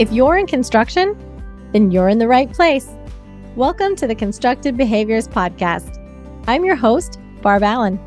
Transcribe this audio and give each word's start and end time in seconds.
If 0.00 0.10
you're 0.12 0.38
in 0.38 0.46
construction, 0.46 1.14
then 1.74 1.90
you're 1.90 2.08
in 2.08 2.18
the 2.18 2.26
right 2.26 2.50
place. 2.50 2.88
Welcome 3.54 3.94
to 3.96 4.06
the 4.06 4.14
Constructive 4.14 4.74
Behaviors 4.74 5.28
Podcast. 5.28 5.98
I'm 6.46 6.64
your 6.64 6.74
host, 6.74 7.20
Barb 7.42 7.62
Allen. 7.62 8.00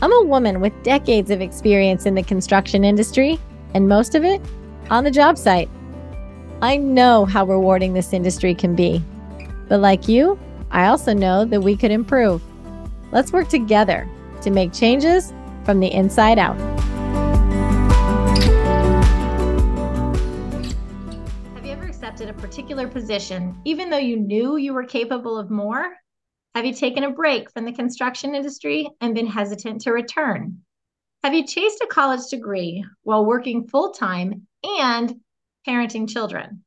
I'm 0.00 0.10
a 0.10 0.24
woman 0.24 0.58
with 0.60 0.72
decades 0.82 1.30
of 1.30 1.42
experience 1.42 2.06
in 2.06 2.14
the 2.14 2.22
construction 2.22 2.82
industry, 2.82 3.38
and 3.74 3.86
most 3.86 4.14
of 4.14 4.24
it 4.24 4.40
on 4.88 5.04
the 5.04 5.10
job 5.10 5.36
site. 5.36 5.68
I 6.62 6.78
know 6.78 7.26
how 7.26 7.44
rewarding 7.44 7.92
this 7.92 8.14
industry 8.14 8.54
can 8.54 8.74
be. 8.74 9.04
But 9.68 9.80
like 9.80 10.08
you, 10.08 10.38
I 10.70 10.86
also 10.86 11.12
know 11.12 11.44
that 11.44 11.60
we 11.60 11.76
could 11.76 11.90
improve. 11.90 12.42
Let's 13.12 13.32
work 13.32 13.48
together 13.48 14.08
to 14.40 14.48
make 14.48 14.72
changes 14.72 15.34
from 15.66 15.80
the 15.80 15.92
inside 15.92 16.38
out. 16.38 16.77
Accepted 22.18 22.36
a 22.36 22.48
particular 22.48 22.88
position, 22.88 23.62
even 23.64 23.90
though 23.90 23.96
you 23.96 24.16
knew 24.16 24.56
you 24.56 24.74
were 24.74 24.82
capable 24.82 25.38
of 25.38 25.52
more? 25.52 25.94
Have 26.56 26.66
you 26.66 26.74
taken 26.74 27.04
a 27.04 27.12
break 27.12 27.48
from 27.52 27.64
the 27.64 27.72
construction 27.72 28.34
industry 28.34 28.90
and 29.00 29.14
been 29.14 29.28
hesitant 29.28 29.82
to 29.82 29.92
return? 29.92 30.58
Have 31.22 31.32
you 31.32 31.46
chased 31.46 31.80
a 31.80 31.86
college 31.86 32.28
degree 32.28 32.84
while 33.04 33.24
working 33.24 33.68
full 33.68 33.92
time 33.92 34.48
and 34.64 35.14
parenting 35.64 36.10
children? 36.10 36.64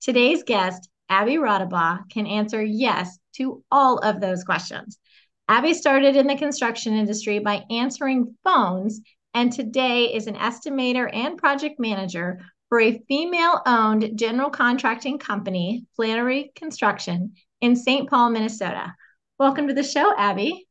Today's 0.00 0.44
guest, 0.44 0.88
Abbie 1.08 1.38
Raudabaugh, 1.38 2.08
can 2.08 2.28
answer 2.28 2.62
yes 2.62 3.18
to 3.38 3.64
all 3.72 3.98
of 3.98 4.20
those 4.20 4.44
questions. 4.44 5.00
Abbie 5.48 5.74
started 5.74 6.14
in 6.14 6.28
the 6.28 6.36
construction 6.36 6.94
industry 6.94 7.40
by 7.40 7.64
answering 7.70 8.36
phones 8.44 9.00
and 9.34 9.52
today 9.52 10.14
is 10.14 10.28
an 10.28 10.36
estimator 10.36 11.12
and 11.12 11.36
project 11.36 11.80
manager 11.80 12.38
for 12.68 12.80
a 12.80 12.98
female 13.08 13.62
owned 13.66 14.18
general 14.18 14.50
contracting 14.50 15.18
company, 15.18 15.86
Flannery 15.94 16.52
Construction, 16.54 17.34
in 17.60 17.76
St. 17.76 18.08
Paul, 18.08 18.30
Minnesota. 18.30 18.94
Welcome 19.38 19.68
to 19.68 19.74
the 19.74 19.82
show, 19.82 20.14
Abbie. 20.16 20.66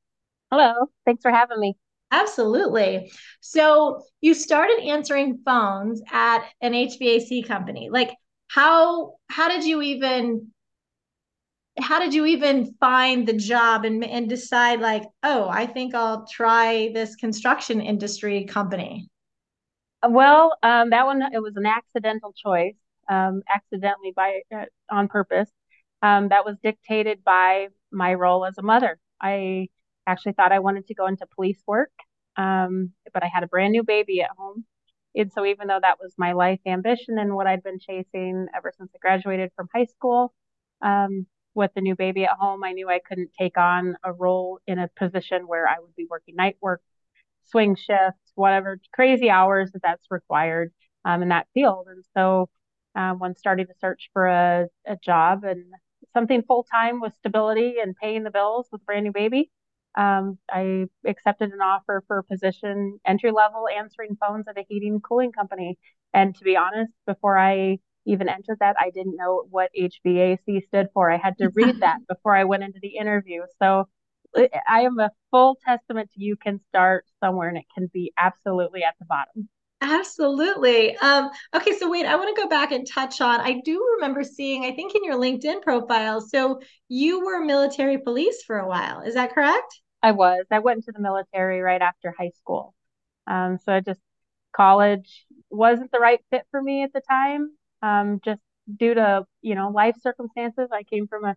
Hello. 0.51 0.89
Thanks 1.05 1.21
for 1.21 1.31
having 1.31 1.59
me. 1.59 1.75
Absolutely. 2.11 3.11
So, 3.41 4.03
you 4.21 4.33
started 4.33 4.79
answering 4.79 5.39
phones 5.45 6.01
at 6.11 6.45
an 6.61 6.73
HVAC 6.73 7.47
company. 7.47 7.89
Like 7.91 8.11
how 8.47 9.15
how 9.29 9.49
did 9.49 9.63
you 9.63 9.81
even 9.81 10.51
how 11.79 11.99
did 11.99 12.13
you 12.13 12.25
even 12.25 12.73
find 12.79 13.27
the 13.27 13.33
job 13.33 13.83
and 13.83 14.03
and 14.03 14.29
decide 14.29 14.79
like, 14.79 15.03
"Oh, 15.23 15.49
I 15.49 15.65
think 15.65 15.93
I'll 15.93 16.25
try 16.27 16.91
this 16.93 17.15
construction 17.15 17.81
industry 17.81 18.45
company?" 18.45 19.09
Well, 20.09 20.57
um, 20.63 20.89
that 20.91 21.05
one 21.05 21.21
it 21.33 21.41
was 21.41 21.55
an 21.55 21.65
accidental 21.65 22.33
choice, 22.33 22.75
um, 23.09 23.41
accidentally 23.53 24.11
by 24.15 24.41
uh, 24.55 24.65
on 24.89 25.07
purpose. 25.07 25.49
Um, 26.01 26.29
that 26.29 26.45
was 26.45 26.57
dictated 26.61 27.23
by 27.23 27.69
my 27.91 28.13
role 28.13 28.45
as 28.45 28.57
a 28.57 28.61
mother. 28.61 28.99
I 29.21 29.69
actually 30.07 30.33
thought 30.33 30.51
I 30.51 30.59
wanted 30.59 30.87
to 30.87 30.93
go 30.95 31.07
into 31.07 31.25
police 31.35 31.61
work, 31.65 31.91
um, 32.37 32.91
but 33.13 33.23
I 33.23 33.27
had 33.27 33.43
a 33.43 33.47
brand 33.47 33.71
new 33.71 33.83
baby 33.83 34.21
at 34.21 34.29
home, 34.37 34.65
and 35.15 35.31
so 35.31 35.45
even 35.45 35.67
though 35.67 35.79
that 35.81 35.99
was 35.99 36.13
my 36.17 36.33
life 36.33 36.59
ambition 36.67 37.17
and 37.17 37.33
what 37.35 37.47
I'd 37.47 37.63
been 37.63 37.79
chasing 37.79 38.47
ever 38.55 38.71
since 38.77 38.91
I 38.93 38.97
graduated 38.99 39.51
from 39.55 39.69
high 39.73 39.85
school, 39.85 40.33
um, 40.81 41.25
with 41.55 41.71
the 41.73 41.81
new 41.81 41.95
baby 41.95 42.25
at 42.25 42.31
home, 42.37 42.63
I 42.63 42.73
knew 42.73 42.89
I 42.89 42.99
couldn't 42.99 43.31
take 43.39 43.57
on 43.57 43.97
a 44.03 44.11
role 44.11 44.59
in 44.67 44.77
a 44.77 44.89
position 44.89 45.47
where 45.47 45.67
I 45.67 45.79
would 45.79 45.95
be 45.95 46.05
working 46.09 46.35
night 46.35 46.57
work 46.61 46.81
swing 47.45 47.75
shifts, 47.75 48.31
whatever 48.35 48.79
crazy 48.93 49.29
hours 49.29 49.71
that 49.71 49.81
that's 49.81 50.07
required 50.09 50.71
um, 51.05 51.21
in 51.21 51.29
that 51.29 51.47
field. 51.53 51.87
And 51.89 52.03
so 52.15 52.49
um, 52.95 53.19
when 53.19 53.35
starting 53.35 53.67
to 53.67 53.73
search 53.79 54.09
for 54.13 54.27
a, 54.27 54.67
a 54.87 54.97
job 55.03 55.43
and 55.43 55.63
something 56.13 56.43
full 56.43 56.65
time 56.71 57.01
with 57.01 57.13
stability 57.15 57.75
and 57.81 57.95
paying 57.95 58.23
the 58.23 58.31
bills 58.31 58.67
with 58.71 58.81
a 58.81 58.85
brand 58.85 59.05
new 59.05 59.11
baby, 59.11 59.51
um, 59.97 60.37
I 60.49 60.85
accepted 61.05 61.51
an 61.51 61.61
offer 61.61 62.03
for 62.07 62.17
a 62.19 62.23
position 62.23 62.99
entry 63.05 63.31
level 63.31 63.67
answering 63.67 64.17
phones 64.19 64.47
at 64.47 64.57
a 64.57 64.65
heating 64.67 64.99
cooling 65.01 65.31
company. 65.31 65.77
And 66.13 66.35
to 66.35 66.43
be 66.43 66.57
honest, 66.57 66.91
before 67.05 67.37
I 67.37 67.79
even 68.05 68.29
entered 68.29 68.59
that, 68.59 68.75
I 68.79 68.89
didn't 68.91 69.15
know 69.17 69.45
what 69.49 69.71
HVAC 69.77 70.61
stood 70.67 70.89
for. 70.93 71.09
I 71.09 71.17
had 71.17 71.37
to 71.39 71.49
read 71.49 71.79
that 71.81 71.99
before 72.09 72.35
I 72.35 72.43
went 72.43 72.63
into 72.63 72.79
the 72.81 72.97
interview. 72.97 73.41
So 73.61 73.87
I 74.67 74.81
am 74.81 74.99
a 74.99 75.11
full 75.31 75.57
testament 75.65 76.11
to 76.13 76.23
you 76.23 76.35
can 76.35 76.59
start 76.69 77.05
somewhere 77.19 77.49
and 77.49 77.57
it 77.57 77.65
can 77.73 77.89
be 77.93 78.13
absolutely 78.17 78.83
at 78.83 78.95
the 78.99 79.05
bottom. 79.05 79.49
Absolutely. 79.81 80.97
Um, 80.97 81.29
okay, 81.53 81.77
so 81.77 81.89
wait, 81.89 82.05
I 82.05 82.15
want 82.15 82.35
to 82.35 82.41
go 82.41 82.47
back 82.47 82.71
and 82.71 82.87
touch 82.87 83.21
on. 83.21 83.39
I 83.39 83.61
do 83.63 83.85
remember 83.95 84.23
seeing, 84.23 84.63
I 84.63 84.71
think, 84.71 84.95
in 84.95 85.03
your 85.03 85.15
LinkedIn 85.15 85.61
profile. 85.61 86.21
So 86.21 86.61
you 86.87 87.23
were 87.25 87.43
military 87.43 87.99
police 87.99 88.41
for 88.43 88.57
a 88.57 88.67
while. 88.67 89.01
Is 89.01 89.13
that 89.15 89.33
correct? 89.33 89.81
I 90.01 90.11
was. 90.11 90.45
I 90.49 90.59
went 90.59 90.77
into 90.77 90.91
the 90.91 91.01
military 91.01 91.61
right 91.61 91.81
after 91.81 92.13
high 92.17 92.31
school. 92.37 92.73
Um, 93.27 93.57
so 93.63 93.73
I 93.73 93.81
just 93.81 93.99
college 94.55 95.25
wasn't 95.49 95.91
the 95.91 95.99
right 95.99 96.19
fit 96.31 96.43
for 96.51 96.61
me 96.61 96.83
at 96.83 96.93
the 96.93 97.01
time. 97.01 97.51
Um, 97.81 98.19
just 98.23 98.41
due 98.77 98.93
to 98.93 99.25
you 99.41 99.55
know 99.55 99.69
life 99.69 99.95
circumstances. 100.01 100.69
I 100.71 100.83
came 100.83 101.07
from 101.07 101.25
a 101.25 101.35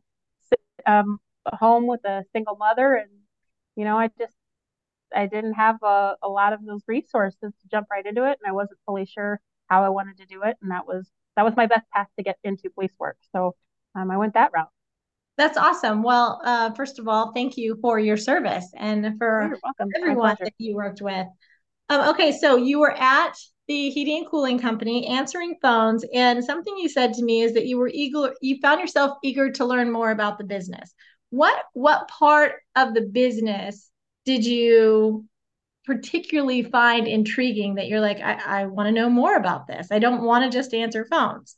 um, 0.86 1.18
home 1.46 1.86
with 1.86 2.04
a 2.04 2.24
single 2.32 2.56
mother. 2.56 2.94
And 2.94 3.10
you 3.78 3.84
know 3.84 3.96
i 3.96 4.10
just 4.18 4.34
i 5.14 5.26
didn't 5.26 5.54
have 5.54 5.76
a, 5.82 6.16
a 6.22 6.28
lot 6.28 6.52
of 6.52 6.64
those 6.66 6.82
resources 6.86 7.38
to 7.40 7.68
jump 7.70 7.86
right 7.90 8.04
into 8.04 8.24
it. 8.28 8.38
And 8.42 8.48
i 8.48 8.52
wasn't 8.52 8.80
fully 8.84 9.06
sure 9.06 9.40
how 9.68 9.84
i 9.84 9.88
wanted 9.88 10.18
to 10.18 10.26
do 10.26 10.42
it. 10.42 10.56
And 10.60 10.70
that 10.72 10.86
was 10.86 11.08
that 11.36 11.44
was 11.44 11.54
my 11.56 11.66
best 11.66 11.88
path 11.94 12.08
to 12.18 12.24
get 12.24 12.36
into 12.42 12.68
police 12.70 12.92
work. 12.98 13.16
So 13.32 13.54
um, 13.94 14.10
i 14.10 14.18
went 14.18 14.34
that 14.34 14.50
route. 14.52 14.68
That's 15.38 15.56
awesome. 15.56 16.02
Well 16.02 16.42
uh, 16.44 16.72
first 16.74 16.98
of 16.98 17.06
all 17.06 17.32
thank 17.32 17.56
you 17.56 17.78
for 17.80 17.98
your 18.00 18.16
service 18.16 18.66
and 18.76 19.16
for 19.16 19.56
everyone 19.96 20.36
that 20.40 20.52
you 20.58 20.74
worked 20.74 21.00
with. 21.00 21.26
Um, 21.88 22.10
okay 22.10 22.32
so 22.32 22.56
you 22.56 22.80
were 22.80 22.92
at 22.98 23.34
the 23.68 23.90
heating 23.90 24.18
and 24.18 24.26
cooling 24.28 24.58
company 24.58 25.06
answering 25.06 25.54
phones. 25.62 26.04
And 26.12 26.42
something 26.42 26.76
you 26.78 26.88
said 26.88 27.12
to 27.14 27.22
me 27.22 27.42
is 27.42 27.52
that 27.52 27.66
you 27.66 27.78
were 27.78 27.90
eager 27.94 28.34
you 28.42 28.58
found 28.60 28.80
yourself 28.80 29.18
eager 29.22 29.52
to 29.52 29.64
learn 29.64 29.92
more 29.92 30.10
about 30.10 30.38
the 30.38 30.44
business 30.44 30.92
what 31.30 31.64
what 31.74 32.08
part 32.08 32.54
of 32.76 32.94
the 32.94 33.02
business 33.02 33.90
did 34.24 34.44
you 34.44 35.24
particularly 35.84 36.62
find 36.62 37.06
intriguing 37.06 37.76
that 37.76 37.88
you're 37.88 38.00
like 38.00 38.18
i, 38.20 38.62
I 38.62 38.66
want 38.66 38.88
to 38.88 38.92
know 38.92 39.10
more 39.10 39.36
about 39.36 39.66
this. 39.66 39.88
I 39.90 39.98
don't 39.98 40.22
want 40.22 40.44
to 40.44 40.56
just 40.56 40.74
answer 40.74 41.06
phones. 41.06 41.56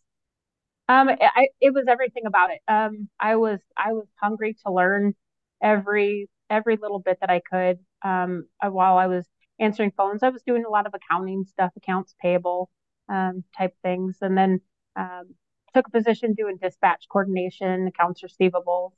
Um 0.89 1.09
I, 1.11 1.49
it 1.61 1.75
was 1.75 1.87
everything 1.89 2.27
about 2.27 2.51
it. 2.51 2.61
Um 2.69 3.09
i 3.21 3.37
was 3.37 3.61
i 3.77 3.93
was 3.93 4.07
hungry 4.21 4.57
to 4.67 4.73
learn 4.73 5.15
every 5.63 6.29
every 6.51 6.77
little 6.77 7.01
bit 7.01 7.19
that 7.21 7.31
i 7.31 7.41
could. 7.41 7.79
Um 8.03 8.47
while 8.63 8.99
i 8.99 9.07
was 9.07 9.27
answering 9.61 9.93
phones 9.97 10.23
i 10.23 10.31
was 10.31 10.43
doing 10.43 10.65
a 10.65 10.71
lot 10.71 10.87
of 10.87 10.95
accounting 10.95 11.45
stuff 11.45 11.73
accounts 11.77 12.15
payable 12.21 12.71
um 13.09 13.45
type 13.57 13.75
things. 13.83 14.19
And 14.23 14.37
then 14.39 14.61
um 14.97 15.35
took 15.75 15.87
a 15.89 15.91
position 15.91 16.35
doing 16.35 16.59
dispatch 16.61 17.07
coordination 17.11 17.87
accounts 17.89 18.23
receivable 18.23 18.95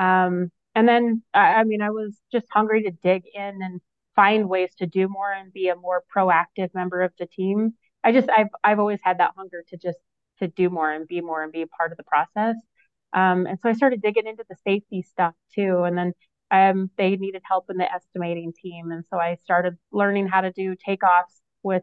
um, 0.00 0.50
and 0.74 0.88
then, 0.88 1.22
I, 1.34 1.54
I 1.60 1.64
mean, 1.64 1.82
I 1.82 1.90
was 1.90 2.16
just 2.32 2.46
hungry 2.50 2.82
to 2.84 2.90
dig 2.90 3.24
in 3.34 3.60
and 3.62 3.80
find 4.16 4.48
ways 4.48 4.74
to 4.78 4.86
do 4.86 5.08
more 5.08 5.32
and 5.32 5.52
be 5.52 5.68
a 5.68 5.76
more 5.76 6.02
proactive 6.14 6.74
member 6.74 7.02
of 7.02 7.12
the 7.18 7.26
team. 7.26 7.74
I 8.02 8.12
just, 8.12 8.28
I've, 8.30 8.48
I've 8.64 8.78
always 8.78 9.00
had 9.02 9.18
that 9.18 9.32
hunger 9.36 9.62
to 9.68 9.76
just 9.76 9.98
to 10.38 10.48
do 10.48 10.70
more 10.70 10.90
and 10.90 11.06
be 11.06 11.20
more 11.20 11.42
and 11.42 11.52
be 11.52 11.62
a 11.62 11.66
part 11.66 11.92
of 11.92 11.98
the 11.98 12.04
process. 12.04 12.56
Um, 13.12 13.46
and 13.46 13.58
so 13.60 13.68
I 13.68 13.72
started 13.74 14.00
digging 14.02 14.26
into 14.26 14.44
the 14.48 14.56
safety 14.66 15.02
stuff 15.02 15.34
too. 15.54 15.82
And 15.82 15.98
then 15.98 16.12
um, 16.50 16.90
they 16.96 17.16
needed 17.16 17.42
help 17.44 17.66
in 17.68 17.76
the 17.76 17.92
estimating 17.92 18.52
team. 18.52 18.90
And 18.90 19.04
so 19.10 19.18
I 19.18 19.36
started 19.36 19.76
learning 19.92 20.28
how 20.28 20.40
to 20.40 20.52
do 20.52 20.76
takeoffs 20.76 21.40
with 21.62 21.82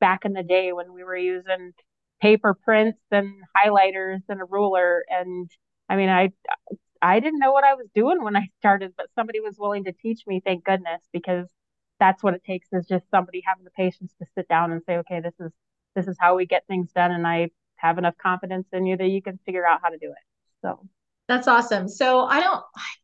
back 0.00 0.24
in 0.24 0.32
the 0.32 0.42
day 0.42 0.72
when 0.72 0.92
we 0.92 1.04
were 1.04 1.16
using 1.16 1.72
paper 2.20 2.54
prints 2.54 3.00
and 3.10 3.34
highlighters 3.56 4.20
and 4.28 4.40
a 4.40 4.44
ruler. 4.44 5.04
And 5.08 5.50
I 5.88 5.96
mean, 5.96 6.08
I 6.08 6.30
I 7.02 7.18
didn't 7.20 7.40
know 7.40 7.52
what 7.52 7.64
I 7.64 7.74
was 7.74 7.88
doing 7.94 8.22
when 8.22 8.36
I 8.36 8.48
started, 8.58 8.94
but 8.96 9.08
somebody 9.16 9.40
was 9.40 9.58
willing 9.58 9.84
to 9.84 9.92
teach 9.92 10.22
me, 10.26 10.40
thank 10.44 10.64
goodness, 10.64 11.02
because 11.12 11.48
that's 11.98 12.22
what 12.22 12.34
it 12.34 12.44
takes 12.44 12.68
is 12.72 12.86
just 12.86 13.10
somebody 13.10 13.42
having 13.44 13.64
the 13.64 13.70
patience 13.70 14.14
to 14.20 14.26
sit 14.36 14.48
down 14.48 14.72
and 14.72 14.82
say, 14.86 14.98
okay, 14.98 15.20
this 15.20 15.34
is 15.40 15.52
this 15.94 16.08
is 16.08 16.16
how 16.18 16.36
we 16.36 16.46
get 16.46 16.66
things 16.66 16.90
done 16.92 17.10
and 17.12 17.26
I 17.26 17.50
have 17.76 17.98
enough 17.98 18.16
confidence 18.16 18.66
in 18.72 18.86
you 18.86 18.96
that 18.96 19.08
you 19.08 19.20
can 19.20 19.38
figure 19.44 19.66
out 19.66 19.80
how 19.82 19.90
to 19.90 19.98
do 19.98 20.10
it. 20.10 20.24
So 20.62 20.88
that's 21.28 21.48
awesome. 21.48 21.88
So 21.88 22.24
I 22.24 22.40
don't 22.40 22.62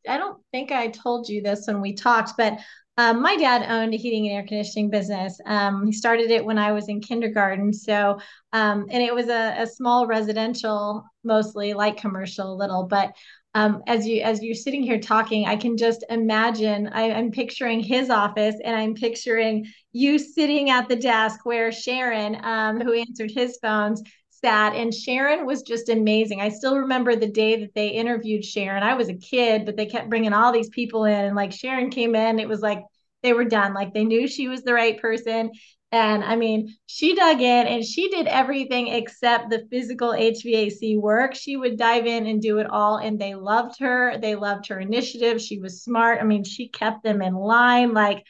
I 0.09 0.17
don't 0.17 0.41
think 0.53 0.73
I 0.73 0.89
told 0.89 1.29
you 1.29 1.43
this 1.43 1.67
when 1.67 1.81
we 1.81 1.95
talked, 1.95 2.33
but 2.37 2.59
um, 2.99 3.23
my 3.23 3.37
dad 3.37 3.71
owned 3.71 3.95
a 3.95 3.97
heating 3.97 4.27
and 4.27 4.35
air 4.35 4.43
conditioning 4.43 4.91
business. 4.91 5.41
Um, 5.47 5.87
he 5.87 5.93
started 5.93 6.33
it 6.33 6.45
when 6.45 6.59
I 6.59 6.73
was 6.73 6.89
in 6.89 7.01
kindergarten. 7.01 7.73
So, 7.73 8.19
um, 8.53 8.87
and 8.91 9.01
it 9.01 9.15
was 9.15 9.29
a, 9.29 9.55
a, 9.57 9.69
small 9.69 10.09
residential, 10.09 11.05
mostly 11.23 11.75
like 11.75 11.97
commercial, 11.97 12.59
little. 12.59 12.89
But 12.89 13.13
um, 13.55 13.83
as 13.87 14.07
you 14.07 14.21
as 14.23 14.43
you're 14.43 14.55
sitting 14.55 14.83
here 14.83 15.01
talking, 15.01 15.47
I 15.47 15.57
can 15.57 15.77
just 15.77 16.05
imagine. 16.11 16.89
I, 16.89 17.13
I'm 17.13 17.31
picturing 17.31 17.81
his 17.81 18.11
office, 18.11 18.57
and 18.65 18.77
I'm 18.77 18.95
picturing 18.95 19.67
you 19.93 20.19
sitting 20.19 20.71
at 20.71 20.89
the 20.89 20.97
desk 20.97 21.45
where 21.45 21.73
Sharon, 21.73 22.45
um, 22.45 22.81
who 22.81 22.93
answered 22.93 23.31
his 23.31 23.59
phones, 23.61 24.03
sat 24.31 24.75
and 24.75 24.95
Sharon 24.95 25.47
was 25.47 25.63
just 25.63 25.89
amazing. 25.89 26.41
I 26.41 26.51
still 26.51 26.79
remember 26.79 27.17
the 27.17 27.31
day 27.31 27.57
that 27.61 27.75
they 27.75 27.89
interviewed 27.89 28.45
Sharon. 28.45 28.83
I 28.83 28.95
was 28.95 29.09
a 29.09 29.15
kid, 29.15 29.65
but 29.65 29.77
they 29.77 29.87
kept 29.87 30.09
bringing 30.09 30.33
all 30.33 30.53
these 30.53 30.69
people 30.69 31.05
in 31.05 31.25
and 31.25 31.37
like 31.37 31.53
Sharon 31.53 31.91
came 31.91 32.15
in, 32.15 32.39
it 32.39 32.49
was 32.49 32.61
like 32.61 32.83
they 33.23 33.33
were 33.33 33.45
done. 33.45 33.75
Like 33.75 33.95
they 33.95 34.05
knew 34.05 34.29
she 34.29 34.49
was 34.49 34.63
the 34.63 34.75
right 34.75 35.01
person. 35.01 35.51
And 35.91 36.23
I 36.23 36.37
mean, 36.37 36.77
she 36.87 37.15
dug 37.15 37.41
in 37.41 37.67
and 37.67 37.83
she 37.83 38.11
did 38.11 38.27
everything 38.27 38.89
except 38.89 39.49
the 39.49 39.67
physical 39.71 40.11
HVAC 40.11 41.01
work. 41.01 41.35
She 41.35 41.57
would 41.57 41.79
dive 41.79 42.07
in 42.07 42.27
and 42.27 42.43
do 42.43 42.59
it 42.59 42.69
all. 42.69 42.99
And 42.99 43.19
they 43.19 43.35
loved 43.35 43.81
her. 43.81 44.19
They 44.19 44.35
loved 44.35 44.69
her 44.69 44.79
initiative. 44.79 45.41
She 45.41 45.59
was 45.59 45.83
smart. 45.83 46.21
I 46.21 46.25
mean, 46.25 46.45
she 46.45 46.69
kept 46.69 47.03
them 47.03 47.23
in 47.23 47.35
line. 47.35 47.95
Like, 47.95 48.25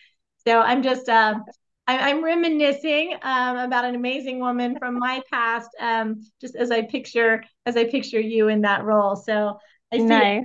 so 0.47 0.61
I'm 0.61 0.85
just, 0.85 1.09
uh, 1.09 1.41
I, 1.89 2.11
am 2.11 2.23
reminiscing 2.23 3.15
um, 3.23 3.57
about 3.57 3.87
an 3.87 3.97
amazing 3.97 4.39
woman 4.39 4.79
from 4.79 4.99
my 4.99 5.23
past, 5.29 5.71
um, 5.81 6.21
just 6.41 6.55
as 6.55 6.71
I 6.71 6.83
picture 6.83 7.43
as 7.67 7.77
I 7.77 7.85
picture 7.85 8.21
you 8.21 8.49
in 8.49 8.61
that 8.61 8.85
role. 8.85 9.17
So 9.17 9.59
I 9.93 9.99
see. 9.99 10.05
Nice. 10.05 10.45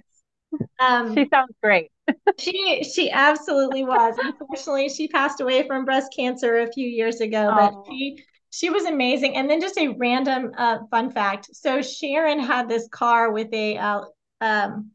Um, 0.79 1.15
she 1.15 1.27
sounds 1.29 1.53
great. 1.61 1.91
She 2.39 2.83
she 2.83 3.11
absolutely 3.11 3.83
was. 3.83 4.15
Unfortunately, 4.21 4.89
she 4.89 5.07
passed 5.07 5.41
away 5.41 5.65
from 5.67 5.85
breast 5.85 6.13
cancer 6.15 6.59
a 6.59 6.71
few 6.71 6.87
years 6.87 7.21
ago, 7.21 7.49
oh. 7.51 7.55
but 7.55 7.91
she 7.91 8.23
she 8.49 8.69
was 8.69 8.85
amazing. 8.85 9.35
And 9.35 9.49
then 9.49 9.59
just 9.59 9.77
a 9.77 9.89
random 9.89 10.51
uh, 10.57 10.79
fun 10.91 11.11
fact. 11.11 11.49
So 11.53 11.81
Sharon 11.81 12.39
had 12.39 12.69
this 12.69 12.87
car 12.89 13.31
with 13.31 13.51
a 13.53 13.77
uh, 13.77 14.01
um, 14.41 14.91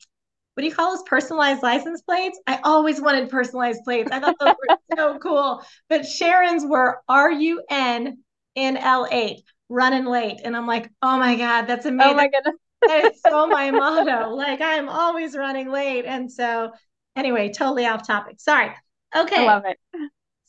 what 0.55 0.63
do 0.63 0.67
you 0.67 0.75
call 0.75 0.91
those 0.91 1.05
personalized 1.05 1.63
license 1.63 2.03
plates? 2.03 2.39
I 2.49 2.59
always 2.65 3.01
wanted 3.01 3.31
personalized 3.31 3.85
plates. 3.85 4.11
I 4.11 4.19
thought 4.19 4.35
those 4.41 4.55
were 4.69 4.77
so 4.97 5.19
cool. 5.21 5.63
But 5.89 6.05
Sharon's 6.05 6.65
were 6.65 7.01
R 7.09 7.31
U 7.31 7.63
N 7.71 8.19
N 8.57 8.77
L 8.77 9.07
8, 9.09 9.41
running 9.69 10.05
late. 10.05 10.41
And 10.45 10.57
I'm 10.57 10.67
like, 10.67 10.91
oh 11.01 11.17
my 11.17 11.37
God, 11.37 11.69
that's 11.69 11.87
amazing. 11.87 12.13
Oh 12.13 12.17
my 12.17 12.29
goodness. 12.29 12.57
It's 12.83 13.21
so 13.23 13.47
my 13.47 13.71
motto. 13.73 14.31
Like 14.31 14.61
I'm 14.61 14.89
always 14.89 15.37
running 15.37 15.71
late. 15.71 16.05
And 16.05 16.31
so 16.31 16.73
anyway, 17.19 17.51
totally 17.53 17.87
off 17.87 18.07
topic. 18.07 18.41
Sorry. 18.41 18.75
Okay. 19.15 19.43
I 19.43 19.47
love 19.47 19.65
it. 19.67 19.79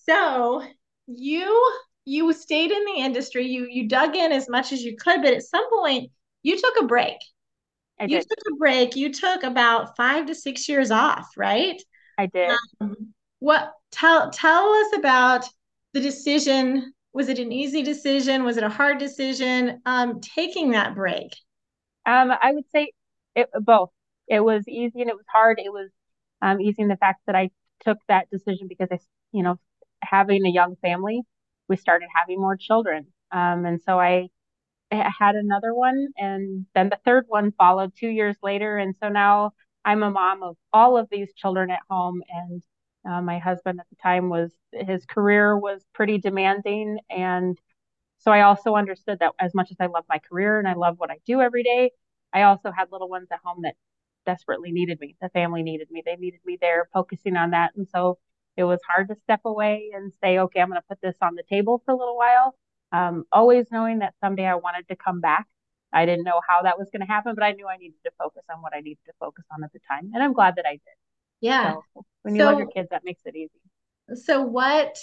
So 0.08 0.64
you 1.08 1.72
you 2.06 2.32
stayed 2.34 2.72
in 2.72 2.86
the 2.86 3.02
industry, 3.02 3.46
you 3.48 3.68
you 3.70 3.88
dug 3.88 4.16
in 4.16 4.32
as 4.32 4.50
much 4.50 4.72
as 4.72 4.82
you 4.82 4.96
could, 4.96 5.22
but 5.22 5.34
at 5.34 5.44
some 5.44 5.70
point 5.70 6.12
you 6.42 6.58
took 6.58 6.82
a 6.82 6.86
break. 6.86 7.18
I 8.00 8.06
you 8.06 8.20
did. 8.20 8.28
took 8.28 8.54
a 8.54 8.56
break. 8.56 8.96
You 8.96 9.12
took 9.12 9.44
about 9.44 9.96
five 9.98 10.28
to 10.28 10.36
six 10.36 10.70
years 10.70 10.90
off, 10.90 11.28
right? 11.36 11.82
I 12.18 12.28
did. 12.28 12.58
Um, 12.80 13.14
what 13.40 13.74
tell 13.92 14.32
tell 14.32 14.70
us 14.74 14.98
about 14.98 15.46
the 15.94 16.02
decision? 16.02 16.94
Was 17.14 17.30
it 17.30 17.40
an 17.40 17.52
easy 17.52 17.82
decision? 17.82 18.44
Was 18.44 18.58
it 18.58 18.64
a 18.64 18.70
hard 18.70 19.00
decision? 19.00 19.82
Um, 19.86 20.22
taking 20.22 20.72
that 20.72 20.96
break. 20.96 21.36
Um, 22.06 22.32
I 22.32 22.54
would 22.54 22.70
say 22.72 22.92
it, 23.36 23.50
both. 23.62 23.92
It 24.28 24.40
was 24.42 24.68
easy 24.68 25.02
and 25.02 25.10
it 25.10 25.16
was 25.16 25.26
hard. 25.32 25.60
It 25.60 25.72
was 25.74 25.90
um, 26.42 26.62
easy 26.62 26.86
the 26.86 26.98
fact 26.98 27.22
that 27.28 27.36
I 27.36 27.50
took 27.82 27.98
that 28.08 28.30
decision 28.30 28.68
because 28.68 28.90
I, 28.92 29.00
you 29.32 29.44
know, 29.44 29.60
having 30.02 30.46
a 30.46 30.50
young 30.50 30.76
family, 30.82 31.22
we 31.68 31.78
started 31.78 32.10
having 32.16 32.40
more 32.40 32.58
children. 32.58 33.08
Um, 33.32 33.66
and 33.66 33.82
so 33.82 34.00
I 34.00 34.30
had 34.92 35.36
another 35.36 35.74
one 35.74 36.08
and 36.18 36.66
then 36.74 36.90
the 36.90 37.00
third 37.06 37.26
one 37.28 37.52
followed 37.52 37.94
two 37.96 38.08
years 38.08 38.36
later. 38.42 38.78
And 38.78 38.96
so 39.02 39.10
now 39.10 39.52
i'm 39.86 40.04
a 40.04 40.10
mom 40.12 40.44
of 40.44 40.58
all 40.74 40.98
of 40.98 41.08
these 41.12 41.34
children 41.36 41.70
at 41.72 41.80
home. 41.90 42.24
And 42.30 42.64
uh, 43.10 43.22
my 43.22 43.38
husband 43.40 43.80
at 43.80 43.88
the 43.90 43.96
time 43.98 44.30
was 44.30 44.52
his 44.74 45.06
career 45.06 45.58
was 45.58 45.86
pretty 45.94 46.18
demanding. 46.18 47.00
And 47.10 47.58
so 48.20 48.32
i 48.32 48.42
also 48.42 48.76
understood 48.76 49.20
that 49.20 49.34
as 49.40 49.54
much 49.56 49.72
as 49.72 49.78
i 49.80 49.88
love 49.88 50.06
my 50.10 50.20
career 50.20 50.60
and 50.60 50.68
i 50.68 50.74
love 50.74 50.96
what 50.98 51.12
i 51.12 51.18
do 51.26 51.42
every 51.42 51.64
day 51.64 51.92
i 52.34 52.44
also 52.44 52.72
had 52.72 52.92
little 52.92 53.10
ones 53.10 53.28
at 53.32 53.40
home 53.44 53.62
that 53.64 53.76
desperately 54.26 54.72
needed 54.72 55.00
me 55.00 55.16
the 55.22 55.30
family 55.30 55.64
needed 55.64 55.90
me 55.92 56.04
they 56.06 56.16
needed 56.16 56.40
me 56.46 56.58
there 56.60 56.90
focusing 56.94 57.36
on 57.36 57.52
that 57.52 57.72
and 57.76 57.88
so 57.90 58.18
it 58.58 58.64
was 58.64 58.80
hard 58.88 59.08
to 59.08 59.16
step 59.24 59.42
away 59.46 59.90
and 59.94 60.12
say 60.22 60.40
okay 60.40 60.60
i'm 60.60 60.70
going 60.70 60.80
to 60.80 60.86
put 60.88 61.00
this 61.02 61.16
on 61.22 61.36
the 61.36 61.44
table 61.50 61.82
for 61.86 61.94
a 61.94 61.98
little 61.98 62.18
while 62.18 62.56
um, 62.92 63.26
always 63.32 63.68
knowing 63.72 64.00
that 64.00 64.14
someday 64.22 64.46
I 64.46 64.56
wanted 64.56 64.88
to 64.88 64.96
come 64.96 65.22
back. 65.22 65.48
I 65.92 66.06
didn't 66.06 66.24
know 66.24 66.42
how 66.48 66.64
that 66.64 66.78
was 66.78 66.90
going 66.92 67.02
to 67.02 67.12
happen, 67.12 67.36
but 67.36 67.44
I 67.44 67.52
knew 67.52 67.68
I 67.68 67.78
needed 67.78 67.98
to 68.06 68.12
focus 68.18 68.44
on 68.54 68.62
what 68.62 68.74
I 68.76 68.82
needed 68.82 69.00
to 69.08 69.14
focus 69.20 69.46
on 69.52 69.64
at 69.64 69.74
the 69.74 69.80
time. 69.88 70.12
And 70.14 70.24
I'm 70.24 70.34
glad 70.34 70.56
that 70.58 70.66
I 70.66 70.74
did. 70.74 70.82
Yeah. 71.42 71.74
So 71.74 72.06
when 72.22 72.36
you 72.36 72.42
so, 72.42 72.48
love 72.48 72.60
your 72.60 72.68
kids, 72.68 72.90
that 72.92 73.04
makes 73.04 73.22
it 73.26 73.36
easy. 73.36 73.50
So 74.24 74.42
what 74.42 74.98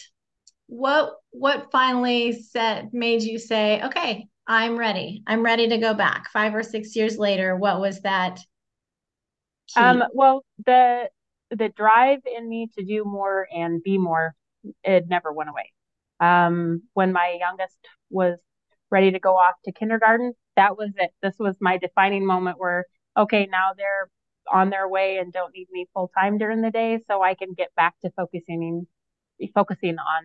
what 0.68 1.14
what 1.30 1.70
finally 1.70 2.32
said 2.32 2.90
made 2.92 3.22
you 3.22 3.38
say, 3.38 3.82
okay, 3.84 4.26
I'm 4.46 4.76
ready. 4.76 5.22
I'm 5.26 5.44
ready 5.44 5.68
to 5.68 5.78
go 5.78 5.94
back. 5.94 6.28
Five 6.32 6.54
or 6.54 6.62
six 6.62 6.94
years 6.94 7.18
later, 7.18 7.56
what 7.56 7.80
was 7.80 8.00
that? 8.02 8.40
Um, 9.74 10.04
well, 10.12 10.44
the 10.64 11.08
the 11.50 11.68
drive 11.68 12.20
in 12.26 12.48
me 12.48 12.68
to 12.76 12.84
do 12.84 13.04
more 13.04 13.46
and 13.54 13.82
be 13.82 13.98
more, 13.98 14.34
it 14.82 15.06
never 15.08 15.32
went 15.32 15.50
away. 15.50 15.72
Um, 16.20 16.82
when 16.94 17.12
my 17.12 17.36
youngest 17.38 17.78
was 18.10 18.38
ready 18.90 19.12
to 19.12 19.18
go 19.20 19.36
off 19.36 19.54
to 19.64 19.72
kindergarten, 19.72 20.32
that 20.56 20.76
was 20.76 20.90
it. 20.96 21.10
This 21.22 21.34
was 21.38 21.56
my 21.60 21.78
defining 21.78 22.26
moment 22.26 22.58
where, 22.58 22.84
okay, 23.16 23.46
now 23.50 23.70
they're 23.76 24.08
on 24.52 24.70
their 24.70 24.88
way 24.88 25.18
and 25.18 25.32
don't 25.32 25.52
need 25.54 25.68
me 25.70 25.86
full 25.92 26.10
time 26.16 26.38
during 26.38 26.62
the 26.62 26.70
day, 26.70 27.00
so 27.08 27.22
I 27.22 27.34
can 27.34 27.52
get 27.54 27.74
back 27.74 27.94
to 28.02 28.10
focusing 28.16 28.86
focusing 29.54 29.98
on 29.98 30.24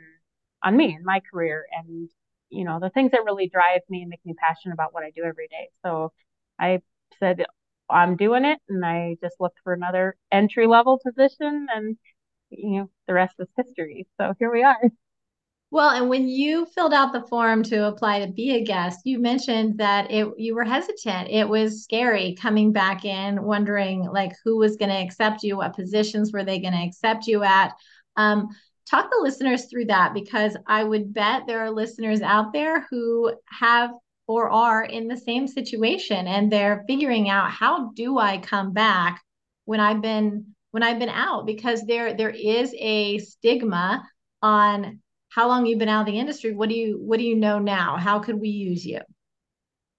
on 0.64 0.78
me 0.78 0.94
and 0.94 1.04
my 1.04 1.22
career 1.32 1.66
and 1.72 2.10
you 2.50 2.64
know 2.64 2.80
the 2.80 2.90
things 2.90 3.12
that 3.12 3.24
really 3.26 3.50
drive 3.50 3.82
me 3.90 4.02
and 4.02 4.10
make 4.10 4.26
me 4.26 4.34
passionate 4.38 4.74
about 4.74 4.94
what 4.94 5.04
I 5.04 5.12
do 5.12 5.24
every 5.24 5.48
day. 5.48 5.70
So 5.84 6.14
I 6.60 6.82
said 7.20 7.46
I'm 7.92 8.16
doing 8.16 8.46
it, 8.46 8.60
and 8.70 8.86
I 8.86 9.18
just 9.22 9.36
looked 9.40 9.60
for 9.64 9.74
another 9.74 10.16
entry 10.32 10.68
level 10.68 11.00
position, 11.06 11.68
and 11.74 11.98
you 12.50 12.80
know 12.80 12.90
the 13.08 13.14
rest 13.14 13.36
is 13.40 13.48
history. 13.58 14.08
So 14.20 14.34
here 14.40 14.52
we 14.52 14.64
are. 14.64 14.82
Well, 15.72 15.92
and 15.92 16.10
when 16.10 16.28
you 16.28 16.66
filled 16.66 16.94
out 16.94 17.14
the 17.14 17.26
form 17.28 17.64
to 17.64 17.88
apply 17.88 18.26
to 18.26 18.32
be 18.32 18.56
a 18.56 18.64
guest, 18.64 19.00
you 19.06 19.20
mentioned 19.20 19.78
that 19.78 20.12
it 20.12 20.28
you 20.38 20.54
were 20.54 20.66
hesitant. 20.66 21.30
It 21.30 21.48
was 21.48 21.84
scary 21.84 22.36
coming 22.36 22.74
back 22.74 23.06
in, 23.06 23.42
wondering 23.42 24.04
like 24.04 24.34
who 24.44 24.58
was 24.58 24.76
going 24.76 24.90
to 24.90 25.02
accept 25.02 25.44
you, 25.44 25.58
what 25.58 25.74
positions 25.74 26.34
were 26.34 26.44
they 26.44 26.60
going 26.60 26.74
to 26.74 26.84
accept 26.84 27.26
you 27.26 27.44
at. 27.44 27.74
Um, 28.18 28.50
talk 28.86 29.10
the 29.10 29.20
listeners 29.22 29.66
through 29.66 29.86
that 29.86 30.14
because 30.14 30.58
I 30.68 30.84
would 30.84 31.14
bet 31.14 31.44
there 31.48 31.62
are 31.62 31.72
listeners 31.72 32.22
out 32.22 32.52
there 32.52 32.86
who 32.90 33.34
have 33.46 33.92
or 34.32 34.50
are 34.50 34.82
in 34.86 35.10
the 35.10 35.18
same 35.18 35.46
situation 35.46 36.26
and 36.26 36.50
they're 36.50 36.86
figuring 36.88 37.28
out 37.28 37.52
how 37.52 37.92
do 37.96 38.18
I 38.18 38.38
come 38.38 38.72
back 38.72 39.22
when 39.66 39.82
I've 39.82 40.02
been 40.02 40.56
when 40.72 40.84
I've 40.84 41.00
been 41.00 41.10
out 41.10 41.46
because 41.46 41.84
there 41.84 42.14
there 42.14 42.30
is 42.30 42.74
a 42.80 43.18
stigma 43.18 44.02
on 44.42 45.02
how 45.28 45.50
long 45.50 45.66
you've 45.66 45.80
been 45.80 45.90
out 45.90 46.08
of 46.08 46.14
the 46.14 46.18
industry. 46.18 46.54
What 46.54 46.70
do 46.70 46.76
you 46.76 46.98
what 47.02 47.20
do 47.20 47.26
you 47.26 47.36
know 47.36 47.60
now? 47.60 47.98
How 47.98 48.20
could 48.20 48.40
we 48.40 48.48
use 48.48 48.86
you? 48.86 49.02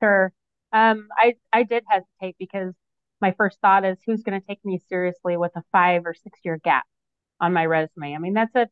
Sure. 0.02 0.32
Um, 0.72 1.08
I 1.14 1.34
I 1.52 1.64
did 1.64 1.84
hesitate 1.86 2.36
because 2.38 2.72
my 3.20 3.32
first 3.32 3.60
thought 3.60 3.84
is 3.84 3.98
who's 4.06 4.22
going 4.22 4.40
to 4.40 4.46
take 4.46 4.64
me 4.64 4.80
seriously 4.88 5.36
with 5.36 5.52
a 5.56 5.62
five 5.72 6.06
or 6.06 6.14
six 6.14 6.40
year 6.42 6.58
gap 6.64 6.86
on 7.38 7.52
my 7.52 7.66
resume. 7.66 8.14
I 8.14 8.18
mean, 8.18 8.32
that's 8.32 8.54
a 8.54 8.66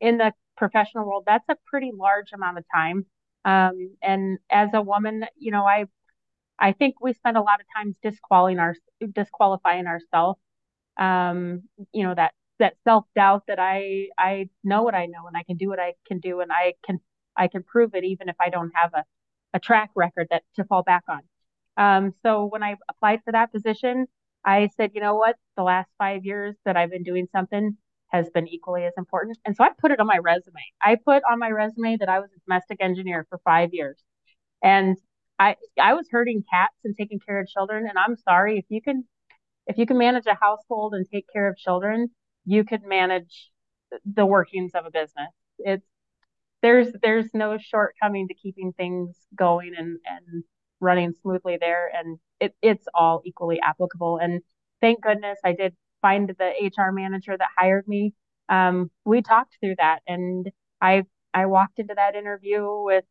in 0.00 0.18
the 0.18 0.32
professional 0.56 1.04
world, 1.04 1.24
that's 1.26 1.48
a 1.48 1.56
pretty 1.66 1.90
large 1.92 2.30
amount 2.32 2.58
of 2.58 2.64
time. 2.72 3.06
Um, 3.44 3.96
and 4.02 4.38
as 4.50 4.70
a 4.74 4.82
woman, 4.82 5.24
you 5.36 5.50
know, 5.50 5.64
I 5.64 5.86
I 6.58 6.72
think 6.72 6.96
we 7.00 7.12
spend 7.14 7.36
a 7.36 7.42
lot 7.42 7.60
of 7.60 7.66
times 7.76 7.96
disqualifying 8.02 8.58
our 8.58 8.74
disqualifying 9.12 9.86
ourselves. 9.86 10.40
Um, 10.98 11.62
you 11.92 12.04
know, 12.04 12.14
that 12.14 12.34
that 12.58 12.76
self 12.84 13.06
doubt 13.16 13.44
that 13.48 13.58
I 13.58 14.08
I 14.18 14.50
know 14.64 14.82
what 14.82 14.94
I 14.94 15.06
know 15.06 15.26
and 15.26 15.36
I 15.36 15.42
can 15.44 15.56
do 15.56 15.68
what 15.68 15.80
I 15.80 15.94
can 16.06 16.20
do 16.20 16.40
and 16.40 16.52
I 16.52 16.74
can 16.84 17.00
I 17.36 17.48
can 17.48 17.62
prove 17.62 17.94
it 17.94 18.04
even 18.04 18.28
if 18.28 18.36
I 18.40 18.50
don't 18.50 18.72
have 18.74 18.92
a, 18.94 19.04
a 19.54 19.60
track 19.60 19.90
record 19.96 20.28
that 20.30 20.42
to 20.56 20.64
fall 20.64 20.82
back 20.82 21.04
on. 21.08 21.20
Um, 21.76 22.12
so 22.22 22.46
when 22.46 22.62
I 22.62 22.76
applied 22.88 23.22
for 23.24 23.32
that 23.32 23.52
position, 23.52 24.06
I 24.44 24.68
said, 24.76 24.92
you 24.94 25.00
know 25.00 25.14
what, 25.16 25.36
the 25.56 25.62
last 25.62 25.90
five 25.98 26.24
years 26.24 26.56
that 26.64 26.76
I've 26.76 26.90
been 26.90 27.02
doing 27.02 27.28
something 27.32 27.76
has 28.10 28.30
been 28.30 28.48
equally 28.48 28.84
as 28.84 28.92
important. 28.98 29.38
And 29.44 29.56
so 29.56 29.64
I 29.64 29.70
put 29.78 29.90
it 29.90 30.00
on 30.00 30.06
my 30.06 30.18
resume. 30.18 30.60
I 30.82 30.96
put 30.96 31.22
on 31.30 31.38
my 31.38 31.50
resume 31.50 31.96
that 31.98 32.08
I 32.08 32.20
was 32.20 32.30
a 32.36 32.40
domestic 32.46 32.78
engineer 32.80 33.26
for 33.28 33.38
five 33.44 33.70
years. 33.72 33.98
And 34.62 34.96
I 35.38 35.56
I 35.80 35.94
was 35.94 36.08
herding 36.10 36.44
cats 36.50 36.76
and 36.84 36.94
taking 36.96 37.20
care 37.20 37.40
of 37.40 37.48
children. 37.48 37.86
And 37.88 37.98
I'm 37.98 38.16
sorry 38.16 38.58
if 38.58 38.64
you 38.68 38.82
can 38.82 39.04
if 39.66 39.78
you 39.78 39.86
can 39.86 39.98
manage 39.98 40.26
a 40.26 40.34
household 40.34 40.94
and 40.94 41.06
take 41.10 41.26
care 41.32 41.48
of 41.48 41.56
children, 41.56 42.10
you 42.44 42.64
could 42.64 42.82
manage 42.84 43.50
the 44.04 44.26
workings 44.26 44.72
of 44.74 44.86
a 44.86 44.90
business. 44.90 45.30
It's 45.58 45.86
there's 46.62 46.88
there's 47.02 47.32
no 47.34 47.58
shortcoming 47.58 48.28
to 48.28 48.34
keeping 48.34 48.72
things 48.72 49.16
going 49.34 49.72
and 49.76 49.98
and 50.06 50.44
running 50.80 51.12
smoothly 51.22 51.58
there 51.60 51.90
and 51.94 52.18
it, 52.40 52.54
it's 52.62 52.86
all 52.94 53.20
equally 53.24 53.60
applicable 53.60 54.18
and 54.18 54.40
thank 54.80 55.02
goodness 55.02 55.38
i 55.44 55.52
did 55.52 55.74
find 56.02 56.28
the 56.38 56.70
hr 56.76 56.92
manager 56.92 57.36
that 57.36 57.48
hired 57.56 57.86
me 57.86 58.14
um, 58.48 58.90
we 59.04 59.22
talked 59.22 59.56
through 59.60 59.74
that 59.78 60.00
and 60.06 60.50
i 60.80 61.02
i 61.34 61.46
walked 61.46 61.78
into 61.78 61.94
that 61.94 62.14
interview 62.14 62.66
with 62.82 63.04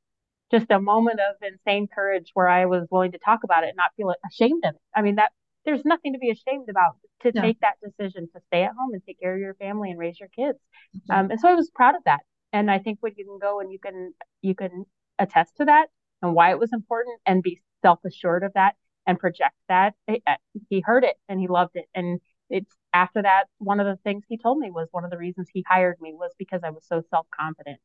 just 0.51 0.67
a 0.71 0.79
moment 0.79 1.19
of 1.19 1.35
insane 1.41 1.87
courage 1.93 2.31
where 2.33 2.49
I 2.49 2.65
was 2.65 2.87
willing 2.89 3.11
to 3.11 3.19
talk 3.19 3.43
about 3.43 3.63
it 3.63 3.69
and 3.69 3.77
not 3.77 3.91
feel 3.95 4.13
ashamed 4.31 4.63
of 4.65 4.75
it. 4.75 4.81
I 4.95 5.01
mean, 5.01 5.15
that 5.15 5.31
there's 5.65 5.85
nothing 5.85 6.13
to 6.13 6.19
be 6.19 6.31
ashamed 6.31 6.69
about 6.69 6.95
to 7.21 7.31
no. 7.33 7.41
take 7.41 7.59
that 7.59 7.75
decision 7.83 8.27
to 8.33 8.41
stay 8.47 8.63
at 8.63 8.71
home 8.71 8.93
and 8.93 9.01
take 9.05 9.19
care 9.19 9.33
of 9.33 9.39
your 9.39 9.53
family 9.55 9.91
and 9.91 9.99
raise 9.99 10.19
your 10.19 10.29
kids. 10.29 10.57
Mm-hmm. 10.95 11.11
Um, 11.11 11.31
and 11.31 11.39
so 11.39 11.49
I 11.49 11.53
was 11.53 11.69
proud 11.69 11.95
of 11.95 12.01
that. 12.05 12.21
And 12.51 12.71
I 12.71 12.79
think 12.79 12.97
when 13.01 13.13
you 13.15 13.25
can 13.25 13.37
go 13.39 13.59
and 13.59 13.71
you 13.71 13.79
can 13.79 14.13
you 14.41 14.55
can 14.55 14.85
attest 15.19 15.57
to 15.57 15.65
that 15.65 15.87
and 16.21 16.33
why 16.33 16.51
it 16.51 16.59
was 16.59 16.73
important 16.73 17.19
and 17.25 17.43
be 17.43 17.61
self 17.83 17.99
assured 18.05 18.43
of 18.43 18.53
that 18.53 18.75
and 19.05 19.19
project 19.19 19.55
that. 19.67 19.93
It, 20.07 20.23
uh, 20.25 20.35
he 20.69 20.81
heard 20.83 21.03
it 21.03 21.15
and 21.27 21.39
he 21.39 21.47
loved 21.47 21.75
it. 21.75 21.85
And 21.93 22.19
it's 22.49 22.73
after 22.93 23.21
that, 23.21 23.45
one 23.57 23.79
of 23.79 23.85
the 23.85 23.97
things 24.03 24.23
he 24.27 24.37
told 24.37 24.59
me 24.59 24.71
was 24.71 24.87
one 24.91 25.03
of 25.05 25.11
the 25.11 25.17
reasons 25.17 25.47
he 25.51 25.63
hired 25.67 25.99
me 26.01 26.13
was 26.13 26.31
because 26.37 26.61
I 26.63 26.69
was 26.71 26.83
so 26.87 27.01
self 27.09 27.27
confident 27.37 27.79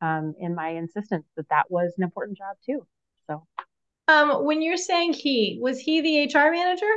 um, 0.00 0.34
in 0.38 0.54
my 0.54 0.70
insistence 0.70 1.26
that 1.36 1.48
that 1.50 1.70
was 1.70 1.92
an 1.98 2.04
important 2.04 2.38
job 2.38 2.56
too. 2.64 2.86
So, 3.26 3.46
um, 4.08 4.44
when 4.44 4.62
you're 4.62 4.76
saying 4.76 5.14
he, 5.14 5.58
was 5.60 5.78
he 5.78 6.00
the 6.00 6.38
HR 6.38 6.50
manager? 6.50 6.92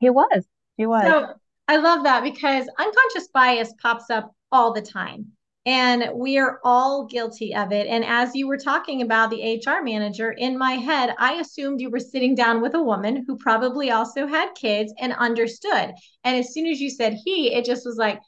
He 0.00 0.10
was. 0.10 0.46
He 0.76 0.86
was. 0.86 1.04
So 1.04 1.34
I 1.68 1.76
love 1.76 2.04
that 2.04 2.22
because 2.22 2.68
unconscious 2.78 3.28
bias 3.28 3.72
pops 3.80 4.10
up 4.10 4.34
all 4.52 4.72
the 4.72 4.82
time. 4.82 5.32
And 5.66 6.10
we 6.14 6.38
are 6.38 6.60
all 6.62 7.06
guilty 7.06 7.54
of 7.54 7.72
it. 7.72 7.88
And 7.88 8.04
as 8.04 8.36
you 8.36 8.46
were 8.46 8.56
talking 8.56 9.02
about 9.02 9.30
the 9.30 9.42
HR 9.42 9.82
manager, 9.82 10.30
in 10.30 10.56
my 10.56 10.72
head, 10.72 11.12
I 11.18 11.34
assumed 11.34 11.80
you 11.80 11.90
were 11.90 11.98
sitting 11.98 12.36
down 12.36 12.62
with 12.62 12.74
a 12.74 12.82
woman 12.82 13.24
who 13.26 13.36
probably 13.36 13.90
also 13.90 14.28
had 14.28 14.54
kids 14.54 14.94
and 15.00 15.12
understood. 15.14 15.92
And 16.22 16.36
as 16.36 16.54
soon 16.54 16.66
as 16.66 16.80
you 16.80 16.88
said 16.88 17.18
he, 17.24 17.52
it 17.52 17.64
just 17.64 17.84
was 17.84 17.96
like, 17.96 18.20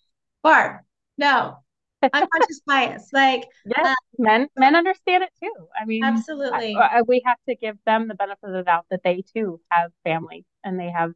Barb, 0.43 0.81
no, 1.17 1.59
unconscious 2.03 2.61
bias. 2.67 3.09
Like, 3.13 3.45
yes, 3.65 3.87
um, 3.87 3.95
men 4.19 4.49
men 4.57 4.75
understand 4.75 5.23
it 5.23 5.31
too. 5.41 5.53
I 5.81 5.85
mean, 5.85 6.05
absolutely. 6.05 6.75
I, 6.75 6.99
I, 6.99 7.03
we 7.03 7.23
have 7.25 7.39
to 7.49 7.55
give 7.55 7.77
them 7.87 8.09
the 8.09 8.15
benefit 8.15 8.49
of 8.49 8.53
the 8.53 8.63
doubt 8.65 8.87
that 8.91 9.03
they 9.05 9.23
too 9.35 9.61
have 9.71 9.93
family 10.05 10.45
and 10.65 10.79
they 10.79 10.91
have 10.91 11.13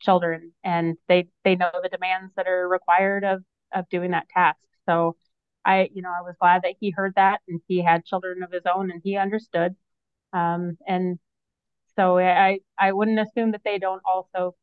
children 0.00 0.52
and 0.64 0.96
they 1.08 1.28
they 1.44 1.54
know 1.54 1.70
the 1.82 1.88
demands 1.88 2.32
that 2.36 2.48
are 2.48 2.68
required 2.68 3.22
of 3.24 3.44
of 3.72 3.88
doing 3.88 4.12
that 4.12 4.28
task. 4.28 4.60
So 4.86 5.16
I, 5.64 5.90
you 5.92 6.02
know, 6.02 6.10
I 6.10 6.22
was 6.22 6.36
glad 6.40 6.62
that 6.62 6.76
he 6.80 6.90
heard 6.90 7.14
that 7.16 7.40
and 7.48 7.60
he 7.68 7.82
had 7.82 8.04
children 8.04 8.42
of 8.42 8.52
his 8.52 8.62
own 8.72 8.90
and 8.90 9.00
he 9.04 9.16
understood. 9.16 9.76
Um, 10.32 10.78
and 10.86 11.18
so 11.96 12.18
I, 12.18 12.60
I 12.78 12.92
wouldn't 12.92 13.20
assume 13.20 13.52
that 13.52 13.62
they 13.64 13.78
don't 13.78 14.02
also, 14.04 14.54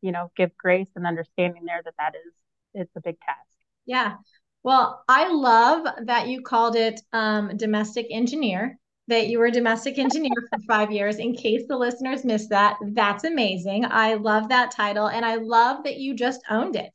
you 0.00 0.12
know, 0.12 0.30
give 0.36 0.56
grace 0.56 0.90
and 0.96 1.06
understanding 1.06 1.64
there 1.64 1.82
that 1.84 1.94
that 1.98 2.14
is, 2.14 2.32
it's 2.74 2.96
a 2.96 3.00
big 3.00 3.18
task. 3.20 3.48
Yeah. 3.86 4.16
Well, 4.62 5.04
I 5.08 5.32
love 5.32 5.86
that 6.06 6.28
you 6.28 6.42
called 6.42 6.76
it 6.76 7.00
um, 7.12 7.56
domestic 7.56 8.06
engineer, 8.10 8.78
that 9.08 9.28
you 9.28 9.38
were 9.38 9.46
a 9.46 9.52
domestic 9.52 9.98
engineer 9.98 10.34
for 10.50 10.58
five 10.66 10.90
years. 10.90 11.18
In 11.18 11.34
case 11.34 11.62
the 11.68 11.76
listeners 11.76 12.24
missed 12.24 12.50
that, 12.50 12.76
that's 12.92 13.24
amazing. 13.24 13.84
I 13.84 14.14
love 14.14 14.48
that 14.48 14.72
title. 14.72 15.08
And 15.08 15.24
I 15.24 15.36
love 15.36 15.84
that 15.84 15.98
you 15.98 16.14
just 16.14 16.40
owned 16.50 16.76
it. 16.76 16.90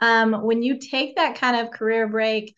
Um, 0.00 0.42
when 0.42 0.62
you 0.62 0.78
take 0.78 1.14
that 1.16 1.36
kind 1.36 1.56
of 1.56 1.70
career 1.70 2.08
break, 2.08 2.56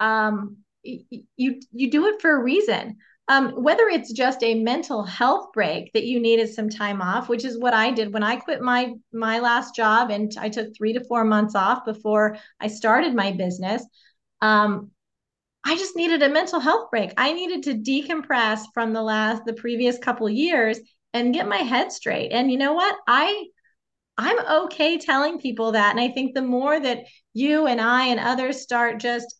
um, 0.00 0.58
you 0.82 1.60
you 1.72 1.90
do 1.90 2.06
it 2.06 2.20
for 2.20 2.36
a 2.36 2.42
reason. 2.42 2.96
Um, 3.26 3.52
whether 3.52 3.88
it's 3.88 4.12
just 4.12 4.42
a 4.42 4.62
mental 4.62 5.02
health 5.02 5.46
break 5.54 5.90
that 5.94 6.04
you 6.04 6.20
needed 6.20 6.52
some 6.52 6.68
time 6.68 7.00
off, 7.00 7.30
which 7.30 7.44
is 7.46 7.58
what 7.58 7.72
I 7.72 7.90
did 7.90 8.12
when 8.12 8.22
I 8.22 8.36
quit 8.36 8.60
my 8.60 8.94
my 9.12 9.38
last 9.38 9.74
job, 9.74 10.10
and 10.10 10.30
I 10.38 10.50
took 10.50 10.76
three 10.76 10.92
to 10.92 11.04
four 11.04 11.24
months 11.24 11.54
off 11.54 11.86
before 11.86 12.36
I 12.60 12.66
started 12.66 13.14
my 13.14 13.32
business. 13.32 13.82
Um, 14.42 14.90
I 15.64 15.76
just 15.76 15.96
needed 15.96 16.22
a 16.22 16.28
mental 16.28 16.60
health 16.60 16.90
break. 16.90 17.12
I 17.16 17.32
needed 17.32 17.62
to 17.64 17.74
decompress 17.74 18.60
from 18.74 18.92
the 18.92 19.02
last 19.02 19.44
the 19.46 19.54
previous 19.54 19.96
couple 19.98 20.28
years 20.28 20.78
and 21.14 21.32
get 21.32 21.48
my 21.48 21.58
head 21.58 21.92
straight. 21.92 22.32
And 22.32 22.50
you 22.50 22.58
know 22.58 22.74
what? 22.74 22.94
I 23.06 23.46
I'm 24.18 24.64
okay 24.64 24.98
telling 24.98 25.40
people 25.40 25.72
that. 25.72 25.90
And 25.90 26.00
I 26.00 26.08
think 26.08 26.34
the 26.34 26.42
more 26.42 26.78
that 26.78 27.06
you 27.32 27.66
and 27.66 27.80
I 27.80 28.06
and 28.06 28.20
others 28.20 28.62
start 28.62 29.00
just 29.00 29.34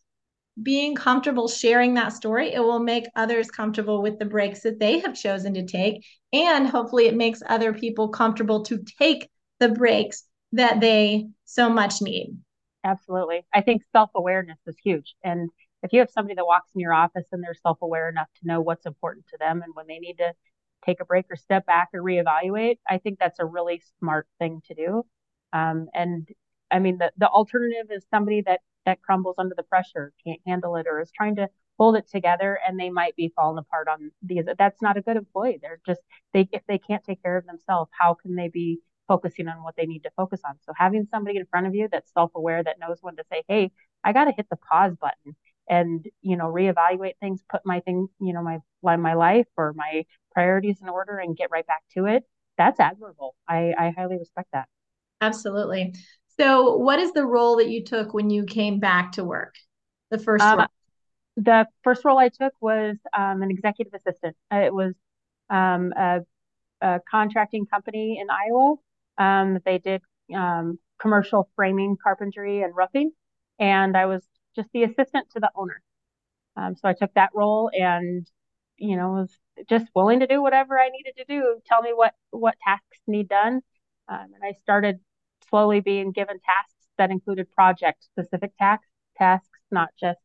being 0.61 0.95
comfortable 0.95 1.47
sharing 1.47 1.95
that 1.95 2.13
story, 2.13 2.53
it 2.53 2.59
will 2.59 2.79
make 2.79 3.05
others 3.15 3.51
comfortable 3.51 4.01
with 4.01 4.19
the 4.19 4.25
breaks 4.25 4.61
that 4.61 4.79
they 4.79 4.99
have 4.99 5.15
chosen 5.15 5.53
to 5.55 5.65
take. 5.65 6.05
And 6.33 6.67
hopefully, 6.67 7.07
it 7.07 7.15
makes 7.15 7.41
other 7.47 7.73
people 7.73 8.09
comfortable 8.09 8.63
to 8.65 8.83
take 8.99 9.29
the 9.59 9.69
breaks 9.69 10.23
that 10.53 10.79
they 10.79 11.27
so 11.45 11.69
much 11.69 12.01
need. 12.01 12.37
Absolutely. 12.83 13.45
I 13.53 13.61
think 13.61 13.83
self 13.91 14.11
awareness 14.15 14.59
is 14.67 14.77
huge. 14.83 15.15
And 15.23 15.49
if 15.83 15.91
you 15.91 15.99
have 15.99 16.09
somebody 16.09 16.35
that 16.35 16.45
walks 16.45 16.71
in 16.73 16.81
your 16.81 16.93
office 16.93 17.27
and 17.31 17.43
they're 17.43 17.53
self 17.53 17.79
aware 17.81 18.09
enough 18.09 18.27
to 18.41 18.47
know 18.47 18.61
what's 18.61 18.85
important 18.85 19.25
to 19.29 19.37
them 19.37 19.61
and 19.63 19.73
when 19.75 19.87
they 19.87 19.99
need 19.99 20.17
to 20.17 20.33
take 20.85 20.99
a 21.01 21.05
break 21.05 21.25
or 21.29 21.35
step 21.35 21.65
back 21.65 21.89
or 21.93 22.01
reevaluate, 22.01 22.77
I 22.89 22.99
think 22.99 23.19
that's 23.19 23.39
a 23.39 23.45
really 23.45 23.81
smart 23.99 24.27
thing 24.39 24.61
to 24.67 24.75
do. 24.75 25.05
Um, 25.51 25.87
and 25.93 26.27
I 26.71 26.79
mean, 26.79 26.97
the, 26.97 27.11
the 27.17 27.27
alternative 27.27 27.91
is 27.91 28.05
somebody 28.09 28.41
that 28.41 28.61
that 28.85 29.01
crumbles 29.01 29.35
under 29.39 29.55
the 29.55 29.63
pressure, 29.63 30.13
can't 30.25 30.39
handle 30.45 30.75
it, 30.75 30.85
or 30.87 31.01
is 31.01 31.11
trying 31.11 31.35
to 31.37 31.49
hold 31.79 31.95
it 31.95 32.07
together, 32.09 32.59
and 32.67 32.79
they 32.79 32.89
might 32.89 33.15
be 33.15 33.31
falling 33.35 33.57
apart 33.57 33.87
on 33.87 34.11
these. 34.21 34.45
That's 34.57 34.81
not 34.81 34.97
a 34.97 35.01
good 35.01 35.17
employee. 35.17 35.59
They're 35.61 35.79
just 35.85 36.01
they 36.33 36.47
if 36.51 36.61
they 36.67 36.77
can't 36.77 37.03
take 37.03 37.21
care 37.23 37.37
of 37.37 37.45
themselves, 37.45 37.91
how 37.97 38.13
can 38.15 38.35
they 38.35 38.49
be 38.49 38.79
focusing 39.07 39.47
on 39.47 39.63
what 39.63 39.75
they 39.75 39.85
need 39.85 40.03
to 40.03 40.11
focus 40.15 40.41
on? 40.47 40.55
So 40.61 40.73
having 40.75 41.07
somebody 41.11 41.37
in 41.37 41.45
front 41.45 41.67
of 41.67 41.75
you 41.75 41.87
that's 41.91 42.11
self-aware, 42.13 42.63
that 42.63 42.79
knows 42.79 42.99
when 43.01 43.15
to 43.17 43.23
say, 43.31 43.43
"Hey, 43.47 43.71
I 44.03 44.13
got 44.13 44.25
to 44.25 44.33
hit 44.35 44.47
the 44.49 44.57
pause 44.57 44.95
button." 44.99 45.35
and 45.67 46.07
you 46.21 46.37
know 46.37 46.45
reevaluate 46.45 47.17
things 47.19 47.43
put 47.49 47.61
my 47.65 47.79
thing 47.79 48.07
you 48.19 48.33
know 48.33 48.43
my 48.43 48.59
my 48.97 49.13
life 49.13 49.47
or 49.57 49.73
my 49.73 50.05
priorities 50.31 50.77
in 50.81 50.89
order 50.89 51.17
and 51.17 51.35
get 51.35 51.49
right 51.51 51.65
back 51.65 51.81
to 51.93 52.05
it 52.05 52.23
that's 52.57 52.79
admirable 52.79 53.35
i 53.47 53.73
i 53.77 53.89
highly 53.95 54.17
respect 54.17 54.49
that 54.53 54.67
absolutely 55.21 55.93
so, 56.39 56.75
what 56.77 56.99
is 56.99 57.13
the 57.13 57.25
role 57.25 57.57
that 57.57 57.69
you 57.69 57.83
took 57.83 58.13
when 58.13 58.29
you 58.29 58.45
came 58.45 58.79
back 58.79 59.13
to 59.13 59.23
work? 59.23 59.55
The 60.11 60.17
first 60.17 60.43
role? 60.43 60.65
The 61.37 61.67
first 61.83 62.05
role 62.05 62.17
I 62.17 62.29
took 62.29 62.53
was 62.61 62.97
um, 63.15 63.41
an 63.41 63.51
executive 63.51 63.93
assistant. 63.93 64.35
Uh, 64.53 64.59
it 64.59 64.73
was 64.73 64.93
um, 65.49 65.93
a, 65.97 66.21
a, 66.81 66.99
contracting 67.09 67.65
company 67.65 68.19
in 68.21 68.27
Iowa. 68.29 68.75
Um, 69.17 69.59
they 69.65 69.77
did 69.77 70.01
um, 70.33 70.79
commercial 70.99 71.49
framing, 71.55 71.97
carpentry, 72.01 72.61
and 72.61 72.73
roofing, 72.75 73.11
and 73.59 73.97
I 73.97 74.05
was 74.05 74.23
just 74.55 74.69
the 74.73 74.83
assistant 74.83 75.29
to 75.31 75.39
the 75.39 75.51
owner. 75.55 75.81
Um, 76.55 76.75
so 76.75 76.87
I 76.87 76.93
took 76.93 77.13
that 77.15 77.31
role 77.33 77.69
and 77.73 78.25
you 78.77 78.95
know 78.95 79.11
was 79.11 79.37
just 79.69 79.85
willing 79.95 80.21
to 80.21 80.27
do 80.27 80.41
whatever 80.41 80.79
I 80.79 80.89
needed 80.89 81.13
to 81.17 81.25
do. 81.25 81.59
Tell 81.65 81.81
me 81.81 81.91
what 81.93 82.13
what 82.31 82.55
tasks 82.65 82.99
need 83.07 83.27
done, 83.27 83.61
um, 84.07 84.27
and 84.33 84.43
I 84.43 84.53
started 84.63 84.99
slowly 85.49 85.79
being 85.81 86.11
given 86.11 86.39
tasks 86.39 86.87
that 86.97 87.11
included 87.11 87.51
project 87.51 88.03
specific 88.03 88.53
tax 88.57 88.87
tasks, 89.17 89.59
not 89.71 89.89
just 89.99 90.19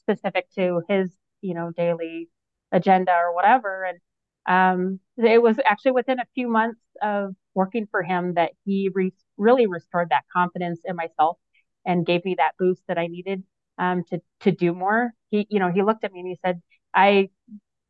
specific 0.00 0.48
to 0.54 0.82
his, 0.88 1.10
you 1.40 1.54
know, 1.54 1.70
daily 1.76 2.28
agenda 2.72 3.12
or 3.12 3.34
whatever. 3.34 3.84
And 3.84 3.98
um, 4.46 5.00
it 5.16 5.42
was 5.42 5.58
actually 5.64 5.92
within 5.92 6.20
a 6.20 6.26
few 6.34 6.48
months 6.48 6.80
of 7.02 7.34
working 7.54 7.86
for 7.90 8.02
him 8.02 8.34
that 8.34 8.52
he 8.64 8.90
re- 8.94 9.12
really 9.36 9.66
restored 9.66 10.10
that 10.10 10.24
confidence 10.32 10.80
in 10.84 10.96
myself 10.96 11.38
and 11.84 12.06
gave 12.06 12.24
me 12.24 12.36
that 12.36 12.52
boost 12.58 12.82
that 12.88 12.98
I 12.98 13.06
needed 13.06 13.42
um, 13.78 14.04
to 14.04 14.20
to 14.40 14.52
do 14.52 14.72
more. 14.72 15.12
He, 15.30 15.46
you 15.50 15.58
know, 15.58 15.70
he 15.70 15.82
looked 15.82 16.04
at 16.04 16.12
me 16.12 16.20
and 16.20 16.28
he 16.28 16.38
said, 16.44 16.62
"I 16.94 17.28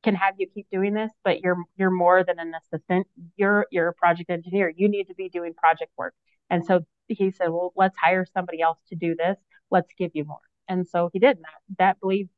can 0.02 0.14
have 0.14 0.34
you 0.38 0.46
keep 0.52 0.68
doing 0.70 0.94
this, 0.94 1.10
but 1.24 1.40
you're 1.40 1.56
you're 1.76 1.90
more 1.90 2.24
than 2.24 2.38
an 2.38 2.52
assistant. 2.54 3.06
You're 3.36 3.66
you're 3.70 3.88
a 3.88 3.94
project 3.94 4.30
engineer. 4.30 4.72
You 4.74 4.88
need 4.88 5.04
to 5.08 5.14
be 5.14 5.28
doing 5.28 5.54
project 5.54 5.92
work. 5.96 6.14
And 6.50 6.64
so 6.64 6.80
he 7.08 7.30
said, 7.30 7.48
well, 7.48 7.72
let's 7.76 7.96
hire 7.96 8.26
somebody 8.32 8.60
else 8.60 8.78
to 8.88 8.96
do 8.96 9.14
this. 9.14 9.36
Let's 9.70 9.92
give 9.98 10.12
you 10.14 10.24
more. 10.24 10.40
And 10.68 10.86
so 10.86 11.10
he 11.12 11.18
did. 11.18 11.36
And 11.36 11.44
that, 11.44 11.78
that 11.78 12.00
belief, 12.00 12.28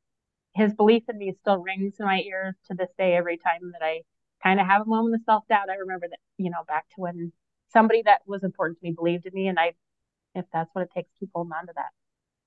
his 0.54 0.74
belief 0.74 1.04
in 1.08 1.18
me 1.18 1.34
still 1.40 1.58
rings 1.58 1.94
in 1.98 2.06
my 2.06 2.20
ears 2.20 2.54
to 2.66 2.74
this 2.74 2.90
day. 2.98 3.14
Every 3.14 3.38
time 3.38 3.72
that 3.72 3.84
I 3.84 4.02
kind 4.42 4.60
of 4.60 4.66
have 4.66 4.82
a 4.82 4.86
moment 4.86 5.14
of 5.14 5.20
self 5.24 5.46
doubt, 5.48 5.70
I 5.70 5.76
remember 5.76 6.08
that, 6.08 6.18
you 6.36 6.50
know, 6.50 6.64
back 6.66 6.88
to 6.90 6.94
when 6.96 7.32
somebody 7.72 8.02
that 8.04 8.22
was 8.26 8.44
important 8.44 8.78
to 8.78 8.84
me 8.84 8.92
believed 8.92 9.26
in 9.26 9.34
me. 9.34 9.48
And 9.48 9.58
I, 9.58 9.72
if 10.34 10.44
that's 10.52 10.70
what 10.74 10.82
it 10.82 10.90
takes, 10.94 11.10
keep 11.18 11.30
holding 11.34 11.52
on 11.52 11.66
to 11.66 11.72
that. 11.76 11.90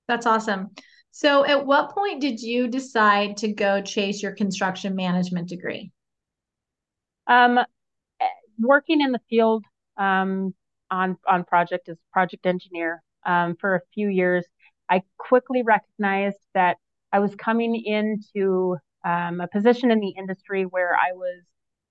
That's 0.08 0.26
awesome. 0.26 0.70
So, 1.10 1.44
at 1.44 1.66
what 1.66 1.90
point 1.90 2.20
did 2.20 2.40
you 2.40 2.68
decide 2.68 3.36
to 3.38 3.52
go 3.52 3.82
chase 3.82 4.22
your 4.22 4.32
construction 4.32 4.96
management 4.96 5.48
degree? 5.48 5.92
Um, 7.26 7.58
eh, 7.58 8.26
working 8.58 9.00
in 9.00 9.12
the 9.12 9.20
field 9.28 9.64
um, 9.96 10.54
on 10.92 11.16
on 11.26 11.44
project 11.44 11.88
as 11.88 11.96
project 12.12 12.46
engineer 12.46 13.02
um, 13.26 13.56
for 13.56 13.74
a 13.74 13.80
few 13.94 14.08
years, 14.08 14.46
I 14.88 15.02
quickly 15.18 15.62
recognized 15.62 16.38
that 16.54 16.76
I 17.12 17.18
was 17.18 17.34
coming 17.34 17.74
into 17.74 18.76
um, 19.04 19.40
a 19.40 19.48
position 19.48 19.90
in 19.90 20.00
the 20.00 20.14
industry 20.16 20.64
where 20.64 20.94
I 20.94 21.12
was 21.14 21.42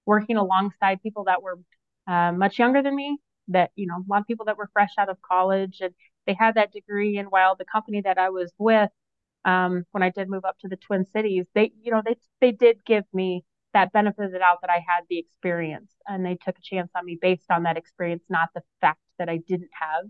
working 0.05 0.38
alongside 0.38 1.01
people 1.01 1.25
that 1.25 1.41
were 1.41 1.60
uh, 2.08 2.31
much 2.31 2.60
younger 2.60 2.81
than 2.81 2.96
me. 2.96 3.17
That 3.50 3.72
you 3.75 3.88
know, 3.88 3.96
a 3.98 4.05
lot 4.08 4.22
of 4.22 4.27
people 4.27 4.46
that 4.46 4.58
were 4.58 4.70
fresh 4.72 4.91
out 5.00 5.10
of 5.10 5.17
college 5.22 5.79
and 5.81 5.93
they 6.27 6.34
had 6.34 6.55
that 6.55 6.72
degree. 6.72 7.17
And 7.17 7.29
while 7.31 7.55
the 7.55 7.65
company 7.65 8.01
that 8.01 8.17
I 8.20 8.29
was 8.29 8.53
with, 8.58 8.89
um, 9.46 9.86
when 9.91 10.03
I 10.03 10.12
did 10.12 10.29
move 10.29 10.46
up 10.46 10.58
to 10.60 10.67
the 10.67 10.77
Twin 10.77 11.05
Cities, 11.05 11.48
they 11.55 11.72
you 11.81 11.91
know 11.91 12.01
they 12.05 12.15
they 12.39 12.51
did 12.51 12.86
give 12.86 13.05
me 13.13 13.43
that 13.74 13.94
benefited 13.94 14.42
out 14.42 14.60
that 14.62 14.70
I 14.70 14.84
had 14.86 15.04
the 15.10 15.18
experience 15.20 15.92
and 16.08 16.25
they 16.25 16.36
took 16.36 16.58
a 16.58 16.62
chance 16.62 16.92
on 16.96 17.06
me 17.06 17.18
based 17.22 17.50
on 17.51 17.63
that 17.63 17.78
experience, 17.78 18.24
not 18.30 18.50
the 18.54 18.63
fact 18.82 19.00
that 19.18 19.30
I 19.30 19.38
didn't 19.38 19.70
have 19.80 20.06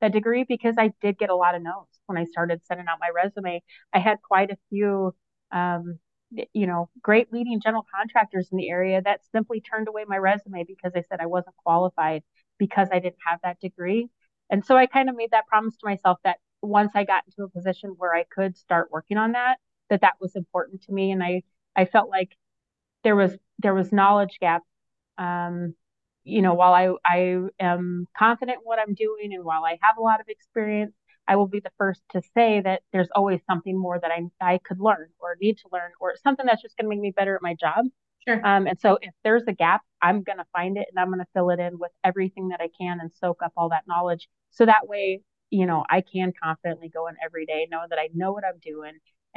that 0.00 0.12
degree 0.12 0.44
because 0.48 0.76
I 0.78 0.92
did 1.00 1.18
get 1.18 1.30
a 1.30 1.34
lot 1.34 1.54
of 1.54 1.62
no's 1.62 1.86
when 2.06 2.18
I 2.18 2.24
started 2.24 2.64
sending 2.64 2.86
out 2.88 2.98
my 3.00 3.10
resume. 3.14 3.62
I 3.92 3.98
had 3.98 4.18
quite 4.22 4.50
a 4.50 4.56
few, 4.70 5.14
um, 5.52 5.98
you 6.52 6.66
know, 6.66 6.88
great 7.02 7.32
leading 7.32 7.60
general 7.60 7.84
contractors 7.94 8.48
in 8.52 8.58
the 8.58 8.70
area 8.70 9.02
that 9.02 9.20
simply 9.32 9.60
turned 9.60 9.88
away 9.88 10.04
my 10.06 10.16
resume 10.16 10.64
because 10.64 10.92
they 10.92 11.02
said 11.02 11.20
I 11.20 11.26
wasn't 11.26 11.56
qualified 11.56 12.22
because 12.58 12.88
I 12.92 12.98
didn't 12.98 13.18
have 13.26 13.40
that 13.42 13.60
degree. 13.60 14.08
And 14.50 14.64
so 14.64 14.76
I 14.76 14.86
kind 14.86 15.08
of 15.08 15.16
made 15.16 15.30
that 15.32 15.46
promise 15.46 15.76
to 15.76 15.86
myself 15.86 16.18
that 16.24 16.38
once 16.62 16.92
I 16.94 17.04
got 17.04 17.24
into 17.26 17.42
a 17.44 17.48
position 17.48 17.94
where 17.96 18.14
I 18.14 18.24
could 18.24 18.56
start 18.56 18.90
working 18.90 19.16
on 19.16 19.32
that, 19.32 19.58
that 19.90 20.02
that 20.02 20.14
was 20.20 20.36
important 20.36 20.82
to 20.84 20.92
me. 20.92 21.10
And 21.10 21.22
I, 21.22 21.42
I 21.76 21.84
felt 21.84 22.10
like 22.10 22.36
there 23.04 23.16
was, 23.16 23.36
there 23.58 23.74
was 23.74 23.92
knowledge 23.92 24.38
gap. 24.40 24.62
Um, 25.18 25.74
you 26.24 26.42
know, 26.42 26.54
while 26.54 26.72
I, 26.72 26.94
I 27.04 27.40
am 27.58 28.06
confident 28.16 28.58
in 28.58 28.64
what 28.64 28.78
I'm 28.78 28.94
doing 28.94 29.32
and 29.32 29.44
while 29.44 29.64
I 29.64 29.78
have 29.82 29.96
a 29.98 30.02
lot 30.02 30.20
of 30.20 30.26
experience, 30.28 30.94
I 31.26 31.36
will 31.36 31.46
be 31.46 31.60
the 31.60 31.70
first 31.78 32.02
to 32.12 32.22
say 32.34 32.60
that 32.60 32.82
there's 32.92 33.08
always 33.14 33.40
something 33.48 33.78
more 33.78 33.98
that 34.00 34.10
I, 34.10 34.54
I 34.54 34.58
could 34.58 34.80
learn 34.80 35.08
or 35.18 35.36
need 35.40 35.58
to 35.58 35.68
learn 35.72 35.92
or 36.00 36.14
something 36.22 36.44
that's 36.44 36.62
just 36.62 36.76
going 36.76 36.86
to 36.86 36.90
make 36.90 37.00
me 37.00 37.12
better 37.16 37.34
at 37.36 37.42
my 37.42 37.54
job. 37.54 37.86
Sure. 38.26 38.44
Um, 38.46 38.66
and 38.66 38.78
so 38.80 38.98
if 39.00 39.12
there's 39.24 39.44
a 39.46 39.52
gap, 39.52 39.82
I'm 40.02 40.22
going 40.22 40.38
to 40.38 40.44
find 40.52 40.76
it 40.76 40.88
and 40.90 40.98
I'm 40.98 41.08
going 41.08 41.20
to 41.20 41.26
fill 41.32 41.50
it 41.50 41.60
in 41.60 41.78
with 41.78 41.92
everything 42.04 42.48
that 42.48 42.60
I 42.60 42.68
can 42.78 42.98
and 43.00 43.10
soak 43.12 43.42
up 43.42 43.52
all 43.56 43.70
that 43.70 43.84
knowledge. 43.86 44.28
So 44.50 44.66
that 44.66 44.88
way, 44.88 45.22
you 45.50 45.66
know, 45.66 45.84
I 45.88 46.02
can 46.02 46.32
confidently 46.42 46.88
go 46.88 47.06
in 47.06 47.14
every 47.24 47.46
day, 47.46 47.66
know 47.70 47.82
that 47.88 47.98
I 47.98 48.08
know 48.12 48.32
what 48.32 48.44
I'm 48.44 48.58
doing 48.62 48.92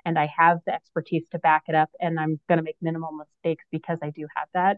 and 0.05 0.17
I 0.17 0.29
have 0.37 0.59
the 0.65 0.73
expertise 0.73 1.23
to 1.31 1.39
back 1.39 1.63
it 1.67 1.75
up 1.75 1.89
and 1.99 2.19
I'm 2.19 2.39
going 2.47 2.57
to 2.57 2.63
make 2.63 2.77
minimal 2.81 3.11
mistakes 3.11 3.65
because 3.71 3.99
I 4.01 4.09
do 4.09 4.27
have 4.35 4.47
that. 4.53 4.77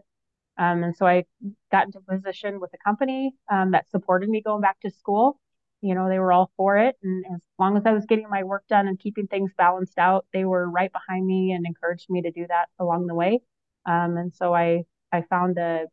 Um, 0.58 0.82
and 0.82 0.96
so 0.96 1.06
I 1.06 1.24
got 1.70 1.86
into 1.86 2.00
position 2.00 2.60
with 2.60 2.70
a 2.74 2.78
company 2.78 3.34
um, 3.50 3.72
that 3.72 3.90
supported 3.90 4.28
me 4.28 4.40
going 4.40 4.62
back 4.62 4.80
to 4.80 4.90
school. 4.90 5.38
You 5.82 5.94
know, 5.94 6.08
they 6.08 6.18
were 6.18 6.32
all 6.32 6.50
for 6.56 6.78
it. 6.78 6.96
And 7.02 7.24
as 7.34 7.40
long 7.58 7.76
as 7.76 7.84
I 7.84 7.92
was 7.92 8.06
getting 8.06 8.28
my 8.30 8.42
work 8.42 8.64
done 8.68 8.88
and 8.88 8.98
keeping 8.98 9.26
things 9.26 9.52
balanced 9.56 9.98
out, 9.98 10.26
they 10.32 10.44
were 10.44 10.68
right 10.68 10.90
behind 10.90 11.26
me 11.26 11.52
and 11.52 11.66
encouraged 11.66 12.06
me 12.08 12.22
to 12.22 12.30
do 12.30 12.46
that 12.48 12.68
along 12.78 13.06
the 13.06 13.14
way. 13.14 13.40
Um, 13.84 14.16
and 14.16 14.34
so 14.34 14.54
I, 14.54 14.84
I 15.12 15.22
found 15.22 15.58
a, 15.58 15.84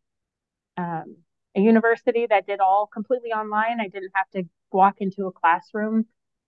um, 0.77 1.17
a 1.55 1.59
university 1.59 2.25
that 2.29 2.47
did 2.47 2.59
all 2.61 2.87
completely 2.91 3.31
online. 3.31 3.79
I 3.79 3.87
didn't 3.87 4.11
have 4.15 4.29
to 4.31 4.43
walk 4.71 4.95
into 4.99 5.27
a 5.27 5.31
classroom 5.31 6.05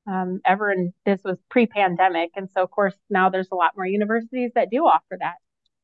um, 0.07 0.41
ever. 0.45 0.69
And 0.71 0.93
this 1.05 1.21
was 1.23 1.37
pre 1.49 1.67
pandemic. 1.67 2.31
And 2.35 2.49
so, 2.51 2.63
of 2.63 2.71
course, 2.71 2.95
now 3.09 3.29
there's 3.29 3.49
a 3.51 3.55
lot 3.55 3.73
more 3.75 3.85
universities 3.85 4.51
that 4.55 4.69
do 4.71 4.85
offer 4.85 5.17
that. 5.19 5.35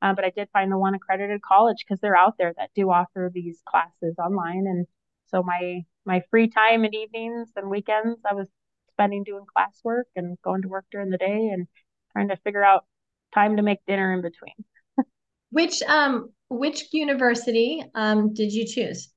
Um, 0.01 0.15
but 0.15 0.25
I 0.25 0.31
did 0.31 0.49
find 0.51 0.71
the 0.71 0.77
one 0.77 0.95
accredited 0.95 1.41
college 1.41 1.77
because 1.85 1.99
they're 1.99 2.17
out 2.17 2.35
there 2.37 2.53
that 2.57 2.71
do 2.75 2.89
offer 2.89 3.29
these 3.33 3.61
classes 3.65 4.15
online. 4.17 4.65
And 4.67 4.87
so 5.27 5.43
my 5.43 5.81
my 6.05 6.23
free 6.31 6.47
time 6.47 6.83
and 6.83 6.95
evenings 6.95 7.49
and 7.55 7.69
weekends, 7.69 8.19
I 8.29 8.33
was 8.33 8.47
spending 8.91 9.23
doing 9.23 9.45
classwork 9.55 10.05
and 10.15 10.37
going 10.43 10.63
to 10.63 10.67
work 10.67 10.85
during 10.91 11.09
the 11.09 11.17
day 11.17 11.49
and 11.53 11.67
trying 12.13 12.29
to 12.29 12.37
figure 12.37 12.63
out 12.63 12.85
time 13.33 13.57
to 13.57 13.63
make 13.63 13.79
dinner 13.85 14.13
in 14.13 14.21
between. 14.21 14.53
which 15.51 15.81
um 15.83 16.31
which 16.49 16.85
university 16.91 17.83
um 17.95 18.33
did 18.33 18.51
you 18.51 18.65
choose? 18.67 19.09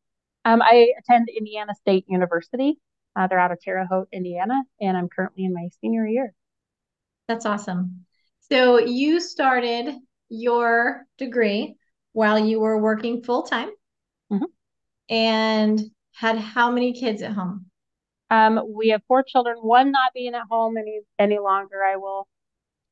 Um, 0.44 0.60
I 0.60 0.92
attend 0.98 1.28
Indiana 1.30 1.74
State 1.74 2.04
University. 2.06 2.78
Uh, 3.16 3.26
they're 3.26 3.38
out 3.38 3.52
of 3.52 3.60
Terre 3.60 3.86
Haute, 3.86 4.08
Indiana, 4.12 4.62
and 4.80 4.96
I'm 4.96 5.08
currently 5.08 5.44
in 5.44 5.54
my 5.54 5.68
senior 5.80 6.06
year. 6.06 6.34
That's 7.28 7.46
awesome. 7.46 8.04
So 8.50 8.78
you 8.78 9.20
started 9.20 9.94
your 10.28 11.06
degree 11.18 11.76
while 12.12 12.38
you 12.38 12.60
were 12.60 12.80
working 12.80 13.22
full 13.22 13.42
time 13.42 13.70
mm-hmm. 14.32 14.44
and 15.08 15.80
had 16.12 16.38
how 16.38 16.70
many 16.70 16.92
kids 16.92 17.22
at 17.22 17.32
home? 17.32 17.66
Um, 18.30 18.60
we 18.74 18.88
have 18.88 19.02
four 19.06 19.22
children, 19.22 19.56
one 19.58 19.92
not 19.92 20.12
being 20.14 20.34
at 20.34 20.44
home 20.50 20.76
any 20.76 21.00
any 21.18 21.38
longer. 21.38 21.84
I 21.84 21.96
will 21.96 22.26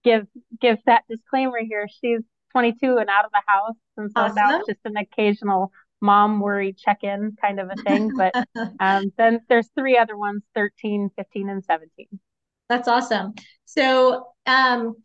give 0.05 0.27
give 0.61 0.79
that 0.87 1.05
disclaimer 1.09 1.59
here. 1.61 1.89
She's 2.01 2.21
22 2.53 2.99
and 2.99 3.09
out 3.09 3.25
of 3.25 3.31
the 3.33 3.43
house, 3.47 3.77
and 3.97 4.11
so 4.15 4.23
awesome. 4.23 4.35
now 4.37 4.59
it's 4.59 4.69
just 4.69 4.81
an 4.85 4.97
occasional 4.97 5.73
mom 6.03 6.41
worry 6.41 6.75
check-in 6.75 7.37
kind 7.41 7.61
of 7.61 7.71
a 7.71 7.83
thing. 7.83 8.11
But 8.15 8.35
um, 8.81 9.12
then 9.17 9.41
there's 9.49 9.71
three 9.77 9.97
other 9.97 10.17
ones, 10.17 10.43
13, 10.55 11.11
15, 11.17 11.49
and 11.49 11.65
17. 11.65 12.07
That's 12.69 12.88
awesome. 12.88 13.35
So 13.65 14.27
um, 14.47 14.97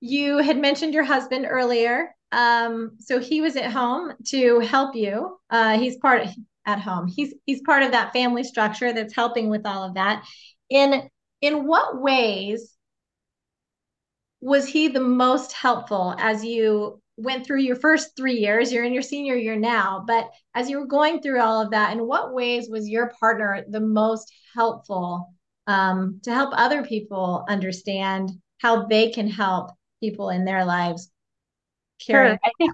you 0.00 0.38
had 0.38 0.58
mentioned 0.58 0.92
your 0.92 1.04
husband 1.04 1.46
earlier. 1.48 2.14
Um, 2.32 2.96
so 2.98 3.20
he 3.20 3.40
was 3.40 3.56
at 3.56 3.70
home 3.70 4.12
to 4.26 4.58
help 4.60 4.94
you. 4.96 5.38
Uh, 5.50 5.78
he's 5.78 5.96
part 5.98 6.22
of, 6.22 6.28
at 6.66 6.80
home. 6.80 7.06
He's 7.06 7.34
he's 7.46 7.60
part 7.62 7.82
of 7.82 7.92
that 7.92 8.12
family 8.12 8.42
structure 8.42 8.92
that's 8.92 9.14
helping 9.14 9.50
with 9.50 9.66
all 9.66 9.84
of 9.84 9.94
that. 9.94 10.24
In 10.68 11.08
in 11.40 11.66
what 11.66 12.00
ways 12.00 12.74
was 14.40 14.66
he 14.66 14.88
the 14.88 15.00
most 15.00 15.52
helpful 15.52 16.14
as 16.18 16.44
you 16.44 17.00
went 17.16 17.46
through 17.46 17.60
your 17.60 17.76
first 17.76 18.16
three 18.16 18.38
years? 18.38 18.72
You're 18.72 18.84
in 18.84 18.92
your 18.92 19.02
senior 19.02 19.36
year 19.36 19.56
now, 19.56 20.04
but 20.06 20.30
as 20.54 20.68
you 20.68 20.78
were 20.78 20.86
going 20.86 21.20
through 21.20 21.40
all 21.40 21.62
of 21.62 21.70
that, 21.70 21.92
in 21.92 22.06
what 22.06 22.34
ways 22.34 22.68
was 22.68 22.88
your 22.88 23.12
partner 23.20 23.64
the 23.68 23.80
most 23.80 24.32
helpful 24.54 25.34
um, 25.66 26.20
to 26.24 26.32
help 26.32 26.50
other 26.54 26.82
people 26.82 27.44
understand 27.48 28.30
how 28.58 28.86
they 28.86 29.10
can 29.10 29.28
help 29.28 29.70
people 30.00 30.30
in 30.30 30.44
their 30.44 30.64
lives 30.64 31.10
sure 31.98 32.38
i 32.44 32.50
think 32.58 32.72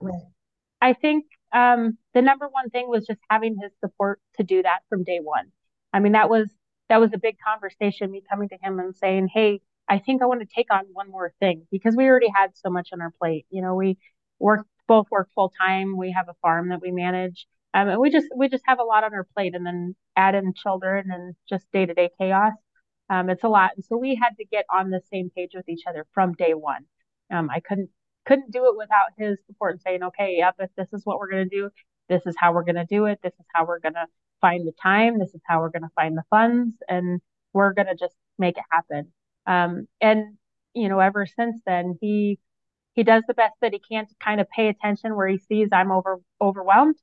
i 0.81 0.93
think 0.93 1.25
um, 1.53 1.99
the 2.15 2.23
number 2.23 2.47
one 2.49 2.71
thing 2.71 2.89
was 2.89 3.07
just 3.07 3.21
having 3.29 3.57
his 3.61 3.73
support 3.81 4.21
to 4.37 4.45
do 4.45 4.63
that 4.63 4.81
from 4.89 5.05
day 5.05 5.19
one 5.23 5.51
i 5.93 6.01
mean 6.01 6.13
that 6.13 6.31
was 6.31 6.49
that 6.89 7.01
was 7.01 7.13
a 7.13 7.19
big 7.19 7.37
conversation 7.45 8.11
me 8.11 8.23
coming 8.29 8.49
to 8.49 8.57
him 8.63 8.79
and 8.79 8.97
saying 8.97 9.29
hey 9.33 9.61
i 9.89 9.99
think 9.99 10.23
i 10.23 10.27
want 10.27 10.41
to 10.41 10.47
take 10.55 10.73
on 10.73 10.85
one 10.93 11.11
more 11.11 11.33
thing 11.41 11.67
because 11.71 11.97
we 11.97 12.07
already 12.07 12.31
had 12.35 12.51
so 12.55 12.71
much 12.71 12.91
on 12.93 13.01
our 13.01 13.13
plate 13.19 13.47
you 13.51 13.63
know 13.63 13.75
we 13.75 13.99
work 14.41 14.67
both 14.89 15.07
work 15.11 15.29
full 15.37 15.53
time 15.61 15.97
we 15.97 16.11
have 16.11 16.29
a 16.29 16.35
farm 16.43 16.71
that 16.71 16.81
we 16.83 16.91
manage. 16.91 17.47
Um, 17.73 17.89
and 17.89 18.01
we 18.01 18.11
just 18.11 18.27
we 18.37 18.49
just 18.49 18.65
have 18.67 18.81
a 18.81 18.85
lot 18.85 19.05
on 19.05 19.15
our 19.15 19.27
plate 19.35 19.55
and 19.55 19.65
then 19.65 19.95
add 20.17 20.35
in 20.35 20.53
children 20.55 21.11
and 21.11 21.35
just 21.49 21.71
day-to-day 21.73 22.11
chaos. 22.19 22.55
Um, 23.09 23.31
it's 23.31 23.45
a 23.45 23.49
lot. 23.49 23.73
And 23.77 23.85
so 23.85 23.97
we 23.97 24.17
had 24.17 24.37
to 24.39 24.45
get 24.45 24.65
on 24.73 24.91
the 24.91 25.01
same 25.13 25.31
page 25.37 25.51
with 25.55 25.69
each 25.69 25.83
other 25.89 26.07
from 26.13 26.33
day 26.35 26.55
one. 26.55 26.87
Um, 27.33 27.49
I 27.51 27.61
couldn't 27.61 27.91
couldn't 28.27 28.51
do 28.53 28.67
it 28.67 28.77
without 28.77 29.09
his 29.19 29.39
support 29.47 29.73
and 29.73 29.81
saying, 29.81 30.03
okay, 30.03 30.37
yep, 30.39 30.57
if 30.59 30.71
this 30.77 30.89
is 30.93 31.03
what 31.05 31.19
we're 31.19 31.31
gonna 31.31 31.47
do, 31.47 31.71
this 32.09 32.27
is 32.27 32.35
how 32.39 32.53
we're 32.53 32.65
gonna 32.65 32.87
do 32.87 33.07
it, 33.07 33.21
this 33.23 33.35
is 33.39 33.47
how 33.55 33.65
we're 33.65 33.79
gonna 33.81 34.07
find 34.41 34.67
the 34.67 34.73
time, 34.83 35.19
this 35.19 35.35
is 35.35 35.41
how 35.47 35.61
we're 35.61 35.71
gonna 35.71 35.91
find 35.95 36.17
the 36.17 36.25
funds, 36.31 36.75
and 36.89 37.21
we're 37.53 37.73
gonna 37.73 37.95
just 37.95 38.15
make 38.39 38.57
it 38.59 38.65
happen. 38.71 39.13
Um, 39.47 39.87
and 40.01 40.37
you 40.75 40.89
know, 40.89 40.99
ever 41.01 41.27
since 41.27 41.61
then, 41.67 41.97
he 42.01 42.39
he 42.95 43.03
does 43.05 43.25
the 43.27 43.35
best 43.35 43.55
that 43.61 43.73
he 43.73 43.79
can 43.81 44.07
to 44.07 44.15
kind 44.23 44.41
of 44.41 44.49
pay 44.51 44.69
attention 44.69 45.17
where 45.17 45.29
he 45.29 45.39
sees 45.39 45.69
I'm 45.73 45.91
over 45.93 46.21
overwhelmed. 46.41 46.97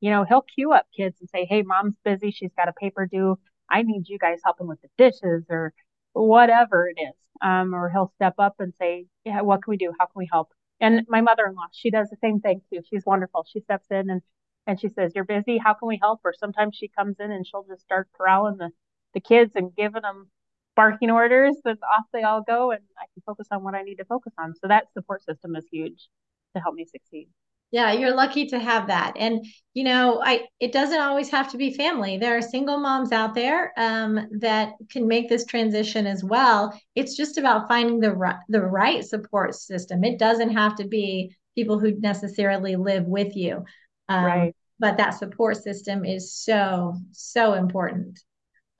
You 0.00 0.10
know, 0.10 0.24
he'll 0.24 0.42
cue 0.42 0.72
up 0.72 0.86
kids 0.96 1.20
and 1.20 1.28
say, 1.30 1.44
"Hey, 1.46 1.62
mom's 1.62 1.96
busy. 2.04 2.30
She's 2.30 2.52
got 2.54 2.68
a 2.68 2.72
paper 2.72 3.06
due. 3.06 3.38
I 3.70 3.82
need 3.82 4.08
you 4.08 4.18
guys 4.18 4.40
helping 4.44 4.66
with 4.66 4.80
the 4.82 4.88
dishes 4.98 5.44
or 5.50 5.72
whatever 6.12 6.88
it 6.88 7.00
is." 7.00 7.14
Um, 7.42 7.74
or 7.74 7.90
he'll 7.90 8.12
step 8.16 8.34
up 8.38 8.56
and 8.60 8.72
say, 8.78 9.06
"Yeah, 9.24 9.42
what 9.42 9.62
can 9.62 9.70
we 9.70 9.76
do? 9.76 9.92
How 9.98 10.06
can 10.06 10.18
we 10.18 10.28
help?" 10.30 10.52
And 10.80 11.06
my 11.08 11.20
mother-in-law, 11.20 11.68
she 11.72 11.90
does 11.90 12.10
the 12.10 12.16
same 12.16 12.40
thing 12.40 12.62
too. 12.70 12.80
She's 12.90 13.06
wonderful. 13.06 13.44
She 13.48 13.60
steps 13.60 13.86
in 13.90 14.10
and 14.10 14.22
and 14.66 14.80
she 14.80 14.88
says, 14.88 15.12
"You're 15.14 15.24
busy. 15.24 15.58
How 15.58 15.74
can 15.74 15.88
we 15.88 15.98
help?" 16.00 16.20
Or 16.24 16.32
sometimes 16.34 16.76
she 16.76 16.88
comes 16.88 17.16
in 17.20 17.30
and 17.30 17.46
she'll 17.46 17.64
just 17.64 17.82
start 17.82 18.08
corralling 18.12 18.56
the 18.58 18.70
the 19.14 19.20
kids 19.20 19.52
and 19.56 19.74
giving 19.74 20.02
them 20.02 20.30
barking 20.76 21.10
orders, 21.10 21.56
and 21.64 21.78
off 21.96 22.04
they 22.12 22.22
all 22.22 22.42
go, 22.42 22.70
and 22.70 22.82
I 22.98 23.06
can 23.14 23.22
focus 23.26 23.48
on 23.50 23.62
what 23.62 23.74
I 23.74 23.82
need 23.82 23.96
to 23.96 24.04
focus 24.04 24.32
on. 24.38 24.54
So 24.54 24.68
that 24.68 24.92
support 24.92 25.24
system 25.24 25.56
is 25.56 25.66
huge 25.70 26.08
to 26.54 26.62
help 26.62 26.74
me 26.74 26.84
succeed. 26.84 27.28
Yeah 27.70 27.92
you're 27.92 28.14
lucky 28.14 28.46
to 28.46 28.58
have 28.60 28.86
that. 28.86 29.14
And 29.16 29.44
you 29.74 29.82
know 29.84 30.22
i 30.24 30.46
it 30.60 30.72
doesn't 30.72 31.00
always 31.00 31.28
have 31.30 31.50
to 31.50 31.56
be 31.56 31.74
family. 31.74 32.16
There 32.18 32.36
are 32.36 32.42
single 32.42 32.78
moms 32.78 33.10
out 33.10 33.34
there 33.34 33.72
um, 33.76 34.28
that 34.38 34.74
can 34.90 35.08
make 35.08 35.28
this 35.28 35.44
transition 35.44 36.06
as 36.06 36.22
well. 36.22 36.78
It's 36.94 37.16
just 37.16 37.36
about 37.36 37.66
finding 37.66 37.98
the 37.98 38.12
right 38.12 38.36
the 38.48 38.62
right 38.62 39.04
support 39.04 39.54
system. 39.56 40.04
It 40.04 40.18
doesn't 40.18 40.50
have 40.50 40.76
to 40.76 40.86
be 40.86 41.34
people 41.56 41.78
who 41.80 41.98
necessarily 42.00 42.76
live 42.76 43.06
with 43.06 43.34
you. 43.36 43.64
Um, 44.08 44.24
right. 44.24 44.56
but 44.78 44.98
that 44.98 45.14
support 45.14 45.56
system 45.56 46.04
is 46.04 46.32
so 46.32 46.94
so 47.10 47.54
important 47.54 48.20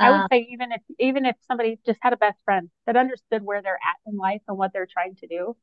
I 0.01 0.11
would 0.11 0.23
um, 0.23 0.27
say 0.31 0.47
even 0.51 0.73
if 0.73 0.83
even 0.99 1.25
if 1.27 1.37
somebody 1.47 1.79
just 1.87 1.99
had 2.03 2.13
a 2.13 2.17
best 2.17 2.39
friend 2.45 2.71
that 2.87 2.97
understood 2.97 3.43
where 3.43 3.63
they're 3.63 3.75
at 3.75 4.11
in 4.11 4.17
life 4.17 4.43
and 4.49 4.59
what 4.59 4.73
they're 4.73 4.89
trying 4.91 5.17
to 5.17 5.27
do, 5.27 5.57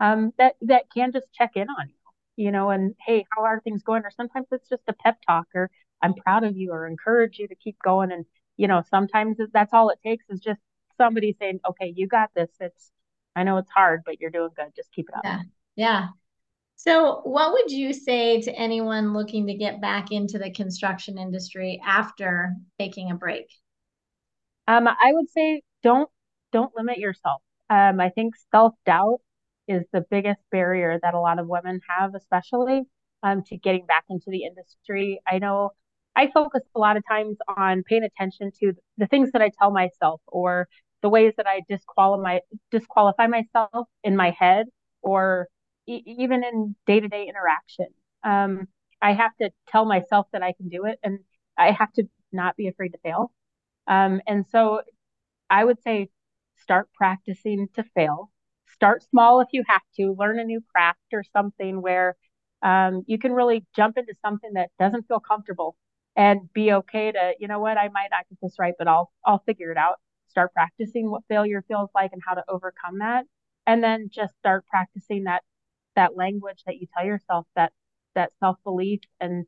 um, 0.00 0.32
that 0.38 0.56
that 0.62 0.84
can 0.94 1.12
just 1.12 1.32
check 1.32 1.52
in 1.56 1.68
on 1.68 1.88
you 1.88 1.94
you 2.36 2.50
know, 2.50 2.70
and 2.70 2.94
hey, 3.06 3.26
how 3.36 3.44
are 3.44 3.60
things 3.60 3.82
going? 3.82 4.02
Or 4.04 4.10
sometimes 4.10 4.46
it's 4.50 4.68
just 4.68 4.82
a 4.88 4.94
pep 4.94 5.18
talk 5.26 5.46
or 5.54 5.70
I'm 6.02 6.14
proud 6.14 6.42
of 6.42 6.56
you 6.56 6.72
or 6.72 6.86
encourage 6.86 7.38
you 7.38 7.46
to 7.46 7.54
keep 7.54 7.76
going. 7.84 8.12
And, 8.12 8.24
you 8.56 8.66
know, 8.66 8.82
sometimes 8.88 9.36
that's 9.52 9.74
all 9.74 9.90
it 9.90 9.98
takes 10.02 10.24
is 10.30 10.40
just 10.40 10.60
somebody 10.96 11.36
saying, 11.38 11.60
okay, 11.68 11.92
you 11.94 12.08
got 12.08 12.30
this. 12.34 12.48
It's, 12.58 12.90
I 13.36 13.42
know 13.42 13.58
it's 13.58 13.70
hard, 13.70 14.02
but 14.06 14.22
you're 14.22 14.30
doing 14.30 14.50
good. 14.56 14.72
Just 14.74 14.90
keep 14.92 15.10
it 15.10 15.14
up. 15.14 15.20
Yeah. 15.22 15.40
Yeah. 15.76 16.08
So, 16.76 17.20
what 17.24 17.52
would 17.52 17.70
you 17.70 17.92
say 17.92 18.40
to 18.40 18.52
anyone 18.52 19.12
looking 19.12 19.46
to 19.48 19.54
get 19.54 19.82
back 19.82 20.10
into 20.10 20.38
the 20.38 20.50
construction 20.50 21.18
industry 21.18 21.78
after 21.84 22.54
taking 22.78 23.10
a 23.10 23.14
break? 23.14 23.50
Um, 24.66 24.86
I 24.88 25.12
would 25.12 25.28
say 25.30 25.62
don't 25.82 26.08
don't 26.52 26.72
limit 26.76 26.98
yourself. 26.98 27.42
Um, 27.68 28.00
I 28.00 28.10
think 28.10 28.34
self-doubt 28.50 29.20
is 29.68 29.84
the 29.92 30.04
biggest 30.10 30.40
barrier 30.50 30.98
that 31.02 31.14
a 31.14 31.20
lot 31.20 31.38
of 31.38 31.46
women 31.46 31.80
have, 31.88 32.14
especially 32.14 32.82
um, 33.22 33.42
to 33.44 33.56
getting 33.56 33.86
back 33.86 34.04
into 34.10 34.26
the 34.30 34.44
industry. 34.44 35.20
I 35.26 35.38
know 35.38 35.70
I 36.16 36.28
focus 36.32 36.62
a 36.74 36.78
lot 36.78 36.96
of 36.96 37.04
times 37.06 37.36
on 37.56 37.84
paying 37.84 38.02
attention 38.04 38.50
to 38.60 38.72
the 38.98 39.06
things 39.06 39.30
that 39.32 39.42
I 39.42 39.50
tell 39.58 39.70
myself 39.70 40.20
or 40.26 40.68
the 41.02 41.08
ways 41.08 41.34
that 41.36 41.46
I 41.46 41.62
disqualify 41.68 42.40
disqualify 42.70 43.26
myself 43.28 43.88
in 44.04 44.16
my 44.16 44.30
head 44.30 44.66
or 45.02 45.48
e- 45.86 46.02
even 46.06 46.42
in 46.44 46.74
day 46.86 47.00
to 47.00 47.08
day 47.08 47.26
interaction. 47.28 47.86
Um, 48.24 48.68
I 49.00 49.12
have 49.14 49.34
to 49.40 49.50
tell 49.68 49.84
myself 49.86 50.26
that 50.32 50.42
I 50.42 50.52
can 50.52 50.68
do 50.68 50.84
it, 50.84 50.98
and 51.02 51.20
I 51.56 51.70
have 51.70 51.92
to 51.94 52.04
not 52.32 52.56
be 52.56 52.68
afraid 52.68 52.90
to 52.90 52.98
fail. 52.98 53.30
Um, 53.90 54.22
and 54.26 54.46
so, 54.52 54.82
I 55.50 55.64
would 55.64 55.82
say 55.82 56.10
start 56.56 56.88
practicing 56.94 57.68
to 57.74 57.84
fail. 57.94 58.30
Start 58.74 59.02
small 59.04 59.40
if 59.40 59.48
you 59.52 59.64
have 59.68 59.82
to. 59.96 60.14
Learn 60.18 60.38
a 60.40 60.44
new 60.44 60.62
craft 60.72 61.00
or 61.12 61.24
something 61.24 61.82
where 61.82 62.16
um, 62.62 63.02
you 63.06 63.18
can 63.18 63.32
really 63.32 63.66
jump 63.76 63.98
into 63.98 64.14
something 64.22 64.52
that 64.54 64.70
doesn't 64.78 65.08
feel 65.08 65.20
comfortable 65.20 65.76
and 66.16 66.52
be 66.52 66.72
okay 66.72 67.12
to, 67.12 67.34
you 67.40 67.48
know 67.48 67.60
what, 67.60 67.78
I 67.78 67.88
might 67.88 68.08
not 68.10 68.28
get 68.28 68.38
this 68.42 68.56
right, 68.58 68.74
but 68.78 68.88
I'll 68.88 69.12
I'll 69.24 69.42
figure 69.46 69.70
it 69.72 69.78
out. 69.78 69.96
Start 70.28 70.52
practicing 70.54 71.10
what 71.10 71.22
failure 71.28 71.64
feels 71.68 71.90
like 71.94 72.12
and 72.12 72.22
how 72.26 72.34
to 72.34 72.44
overcome 72.48 72.98
that. 73.00 73.26
And 73.66 73.82
then 73.82 74.08
just 74.12 74.34
start 74.38 74.66
practicing 74.66 75.24
that 75.24 75.42
that 75.96 76.16
language 76.16 76.62
that 76.66 76.76
you 76.80 76.86
tell 76.96 77.06
yourself 77.06 77.46
that 77.56 77.72
that 78.14 78.32
self-belief 78.40 79.00
and 79.20 79.46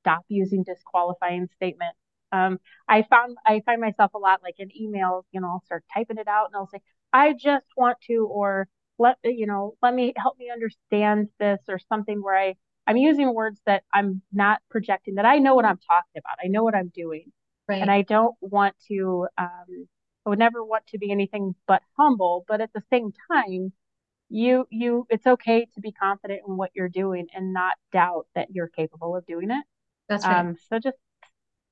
stop 0.00 0.24
using 0.28 0.62
disqualifying 0.64 1.48
statements. 1.56 1.98
Um, 2.32 2.58
I 2.88 3.02
found 3.02 3.36
I 3.46 3.62
find 3.66 3.80
myself 3.80 4.12
a 4.14 4.18
lot 4.18 4.42
like 4.42 4.56
in 4.58 4.68
emails, 4.70 5.24
you 5.32 5.40
know, 5.40 5.48
I'll 5.48 5.62
start 5.66 5.84
typing 5.92 6.18
it 6.18 6.28
out 6.28 6.46
and 6.46 6.56
I'll 6.56 6.68
say, 6.68 6.80
I 7.12 7.34
just 7.34 7.66
want 7.76 7.98
to, 8.08 8.26
or 8.30 8.68
let 8.98 9.18
you 9.24 9.46
know, 9.46 9.76
let 9.82 9.94
me 9.94 10.12
help 10.16 10.38
me 10.38 10.50
understand 10.50 11.28
this 11.38 11.60
or 11.68 11.78
something 11.78 12.22
where 12.22 12.36
I 12.36 12.54
I'm 12.86 12.96
using 12.96 13.32
words 13.34 13.60
that 13.66 13.84
I'm 13.92 14.22
not 14.32 14.60
projecting 14.70 15.14
that 15.16 15.24
I 15.26 15.38
know 15.38 15.54
what 15.54 15.64
I'm 15.64 15.78
talking 15.78 16.16
about. 16.18 16.38
I 16.44 16.48
know 16.48 16.64
what 16.64 16.74
I'm 16.74 16.88
doing. 16.94 17.32
Right. 17.68 17.80
And 17.80 17.90
I 17.90 18.02
don't 18.02 18.34
want 18.40 18.74
to 18.88 19.28
um 19.38 19.88
I 20.26 20.30
would 20.30 20.38
never 20.38 20.64
want 20.64 20.86
to 20.88 20.98
be 20.98 21.10
anything 21.10 21.54
but 21.66 21.82
humble, 21.98 22.44
but 22.48 22.60
at 22.60 22.72
the 22.72 22.82
same 22.90 23.12
time, 23.32 23.72
you 24.30 24.66
you 24.70 25.06
it's 25.10 25.26
okay 25.26 25.66
to 25.74 25.80
be 25.80 25.92
confident 25.92 26.42
in 26.46 26.56
what 26.56 26.70
you're 26.74 26.88
doing 26.88 27.28
and 27.34 27.52
not 27.52 27.74
doubt 27.92 28.26
that 28.34 28.48
you're 28.52 28.68
capable 28.68 29.16
of 29.16 29.26
doing 29.26 29.50
it. 29.50 29.64
That's 30.08 30.28
right. 30.30 30.38
Um 30.38 30.56
so 30.68 30.78
just 30.78 30.96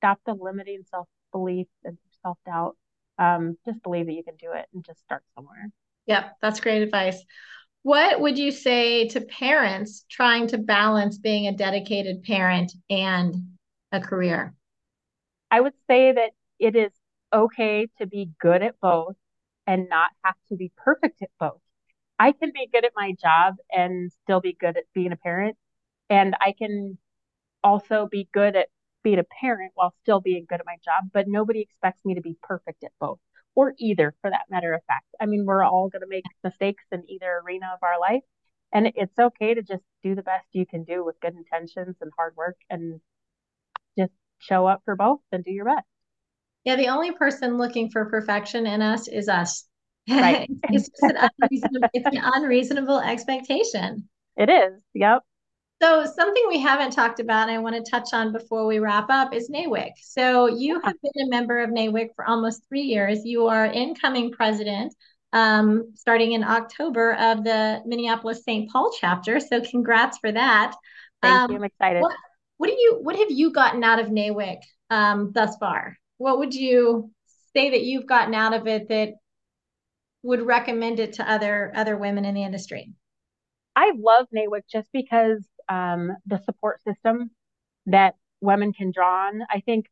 stop 0.01 0.19
the 0.25 0.33
limiting 0.33 0.81
self 0.89 1.07
belief 1.31 1.67
and 1.83 1.97
self 2.23 2.37
doubt. 2.45 2.75
Um, 3.19 3.57
just 3.65 3.83
believe 3.83 4.07
that 4.07 4.13
you 4.13 4.23
can 4.23 4.35
do 4.35 4.51
it 4.53 4.65
and 4.73 4.83
just 4.83 4.99
start 5.01 5.23
somewhere. 5.35 5.69
Yep, 6.07 6.37
that's 6.41 6.59
great 6.59 6.81
advice. 6.81 7.23
What 7.83 8.19
would 8.19 8.37
you 8.37 8.51
say 8.51 9.07
to 9.09 9.21
parents 9.21 10.05
trying 10.09 10.47
to 10.47 10.57
balance 10.57 11.17
being 11.17 11.47
a 11.47 11.55
dedicated 11.55 12.23
parent 12.23 12.71
and 12.89 13.35
a 13.91 13.99
career? 13.99 14.55
I 15.51 15.61
would 15.61 15.73
say 15.87 16.11
that 16.11 16.31
it 16.59 16.75
is 16.75 16.91
okay 17.33 17.87
to 17.99 18.07
be 18.07 18.31
good 18.39 18.63
at 18.63 18.79
both 18.81 19.15
and 19.67 19.87
not 19.89 20.11
have 20.23 20.35
to 20.49 20.55
be 20.55 20.71
perfect 20.77 21.21
at 21.21 21.29
both. 21.39 21.61
I 22.19 22.31
can 22.33 22.51
be 22.53 22.69
good 22.71 22.85
at 22.85 22.93
my 22.95 23.13
job 23.21 23.55
and 23.71 24.11
still 24.23 24.41
be 24.41 24.55
good 24.59 24.77
at 24.77 24.83
being 24.93 25.11
a 25.11 25.17
parent. 25.17 25.57
And 26.09 26.35
I 26.39 26.53
can 26.57 26.97
also 27.63 28.07
be 28.09 28.27
good 28.33 28.55
at 28.55 28.67
being 29.03 29.19
a 29.19 29.23
parent 29.39 29.71
while 29.75 29.93
still 30.01 30.19
being 30.19 30.45
good 30.47 30.59
at 30.59 30.65
my 30.65 30.77
job, 30.83 31.09
but 31.13 31.27
nobody 31.27 31.61
expects 31.61 32.03
me 32.05 32.15
to 32.15 32.21
be 32.21 32.37
perfect 32.41 32.83
at 32.83 32.91
both 32.99 33.19
or 33.55 33.73
either 33.79 34.15
for 34.21 34.29
that 34.29 34.45
matter 34.49 34.73
of 34.73 34.81
fact. 34.87 35.05
I 35.19 35.25
mean, 35.25 35.45
we're 35.45 35.63
all 35.63 35.89
going 35.89 36.01
to 36.01 36.07
make 36.07 36.23
mistakes 36.43 36.83
in 36.91 37.03
either 37.09 37.41
arena 37.45 37.71
of 37.73 37.79
our 37.83 37.99
life. 37.99 38.23
And 38.73 38.91
it's 38.95 39.17
okay 39.19 39.53
to 39.53 39.61
just 39.61 39.83
do 40.01 40.15
the 40.15 40.21
best 40.21 40.45
you 40.53 40.65
can 40.65 40.83
do 40.83 41.03
with 41.03 41.19
good 41.19 41.35
intentions 41.35 41.97
and 41.99 42.11
hard 42.17 42.35
work 42.37 42.55
and 42.69 43.01
just 43.99 44.13
show 44.39 44.65
up 44.65 44.81
for 44.85 44.95
both 44.95 45.19
and 45.31 45.43
do 45.43 45.51
your 45.51 45.65
best. 45.65 45.85
Yeah, 46.63 46.77
the 46.77 46.87
only 46.87 47.11
person 47.11 47.57
looking 47.57 47.89
for 47.89 48.05
perfection 48.05 48.65
in 48.67 48.81
us 48.81 49.07
is 49.07 49.27
us. 49.27 49.65
Right. 50.09 50.49
it's, 50.63 50.89
an 51.01 51.17
it's 51.93 52.05
an 52.05 52.21
unreasonable 52.23 52.99
expectation. 52.99 54.07
It 54.37 54.49
is. 54.49 54.79
Yep. 54.93 55.23
So 55.81 56.05
something 56.05 56.43
we 56.47 56.59
haven't 56.59 56.91
talked 56.91 57.19
about 57.19 57.49
and 57.49 57.57
I 57.57 57.57
want 57.57 57.75
to 57.75 57.89
touch 57.89 58.13
on 58.13 58.31
before 58.31 58.67
we 58.67 58.77
wrap 58.77 59.09
up 59.09 59.33
is 59.33 59.49
NAWIC. 59.49 59.93
So 59.99 60.45
you 60.45 60.79
have 60.79 60.93
been 61.01 61.25
a 61.25 61.29
member 61.29 61.59
of 61.59 61.71
NAWIC 61.71 62.09
for 62.15 62.23
almost 62.27 62.61
three 62.69 62.83
years. 62.83 63.25
You 63.25 63.47
are 63.47 63.65
incoming 63.65 64.31
president 64.31 64.93
um, 65.33 65.91
starting 65.95 66.33
in 66.33 66.43
October 66.43 67.13
of 67.13 67.43
the 67.43 67.81
Minneapolis 67.85 68.43
St. 68.43 68.69
Paul 68.69 68.93
chapter. 68.99 69.39
So 69.39 69.61
congrats 69.61 70.19
for 70.19 70.31
that. 70.31 70.75
Thank 71.23 71.33
um, 71.33 71.51
you. 71.51 71.57
I'm 71.57 71.63
excited. 71.63 72.01
What, 72.01 72.15
what, 72.57 72.67
do 72.67 72.73
you 72.73 72.99
what 73.01 73.15
have 73.15 73.31
you 73.31 73.51
gotten 73.51 73.83
out 73.83 73.99
of 73.99 74.07
NAWIC 74.07 74.59
um, 74.91 75.31
thus 75.33 75.55
far? 75.57 75.97
What 76.19 76.37
would 76.37 76.53
you 76.53 77.11
say 77.55 77.71
that 77.71 77.81
you've 77.81 78.05
gotten 78.05 78.35
out 78.35 78.53
of 78.53 78.67
it 78.67 78.89
that 78.89 79.13
would 80.21 80.45
recommend 80.45 80.99
it 80.99 81.13
to 81.13 81.27
other 81.27 81.71
other 81.75 81.97
women 81.97 82.23
in 82.23 82.35
the 82.35 82.43
industry? 82.43 82.93
I 83.75 83.93
love 83.97 84.27
NAWIC 84.35 84.63
just 84.71 84.89
because 84.91 85.47
um, 85.69 86.11
the 86.25 86.39
support 86.43 86.81
system 86.83 87.31
that 87.87 88.15
women 88.41 88.73
can 88.73 88.91
draw 88.91 89.27
on. 89.27 89.41
I 89.49 89.61
think 89.61 89.85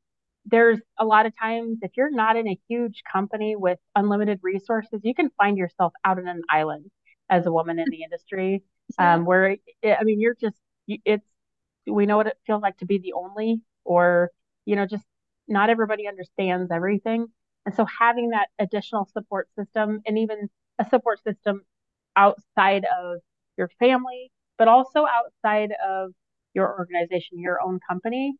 there's 0.45 0.79
a 0.97 1.05
lot 1.05 1.25
of 1.25 1.33
times 1.37 1.79
if 1.81 1.91
you're 1.95 2.11
not 2.11 2.35
in 2.35 2.47
a 2.47 2.59
huge 2.67 3.03
company 3.11 3.55
with 3.55 3.79
unlimited 3.95 4.39
resources, 4.41 5.01
you 5.03 5.13
can 5.13 5.29
find 5.37 5.57
yourself 5.57 5.93
out 6.03 6.17
on 6.17 6.27
an 6.27 6.41
island 6.49 6.89
as 7.29 7.45
a 7.45 7.51
woman 7.51 7.79
in 7.79 7.85
the 7.89 8.03
industry, 8.03 8.63
um, 8.99 9.25
where 9.25 9.57
I 9.83 10.03
mean 10.03 10.19
you're 10.19 10.35
just 10.39 10.57
it's 10.87 11.25
we 11.85 12.05
know 12.05 12.17
what 12.17 12.27
it 12.27 12.37
feels 12.45 12.61
like 12.61 12.77
to 12.77 12.85
be 12.85 12.97
the 12.97 13.13
only, 13.13 13.61
or 13.83 14.31
you 14.65 14.75
know 14.75 14.85
just 14.85 15.05
not 15.47 15.69
everybody 15.69 16.07
understands 16.07 16.71
everything, 16.71 17.27
and 17.65 17.75
so 17.75 17.85
having 17.85 18.29
that 18.29 18.47
additional 18.57 19.07
support 19.13 19.47
system 19.57 20.01
and 20.05 20.17
even 20.17 20.49
a 20.79 20.85
support 20.89 21.21
system 21.23 21.61
outside 22.15 22.85
of 22.85 23.19
your 23.57 23.69
family 23.79 24.31
but 24.59 24.67
also 24.67 25.05
outside 25.07 25.71
of 25.83 26.11
your 26.53 26.77
organization, 26.77 27.39
your 27.39 27.59
own 27.61 27.79
company 27.89 28.35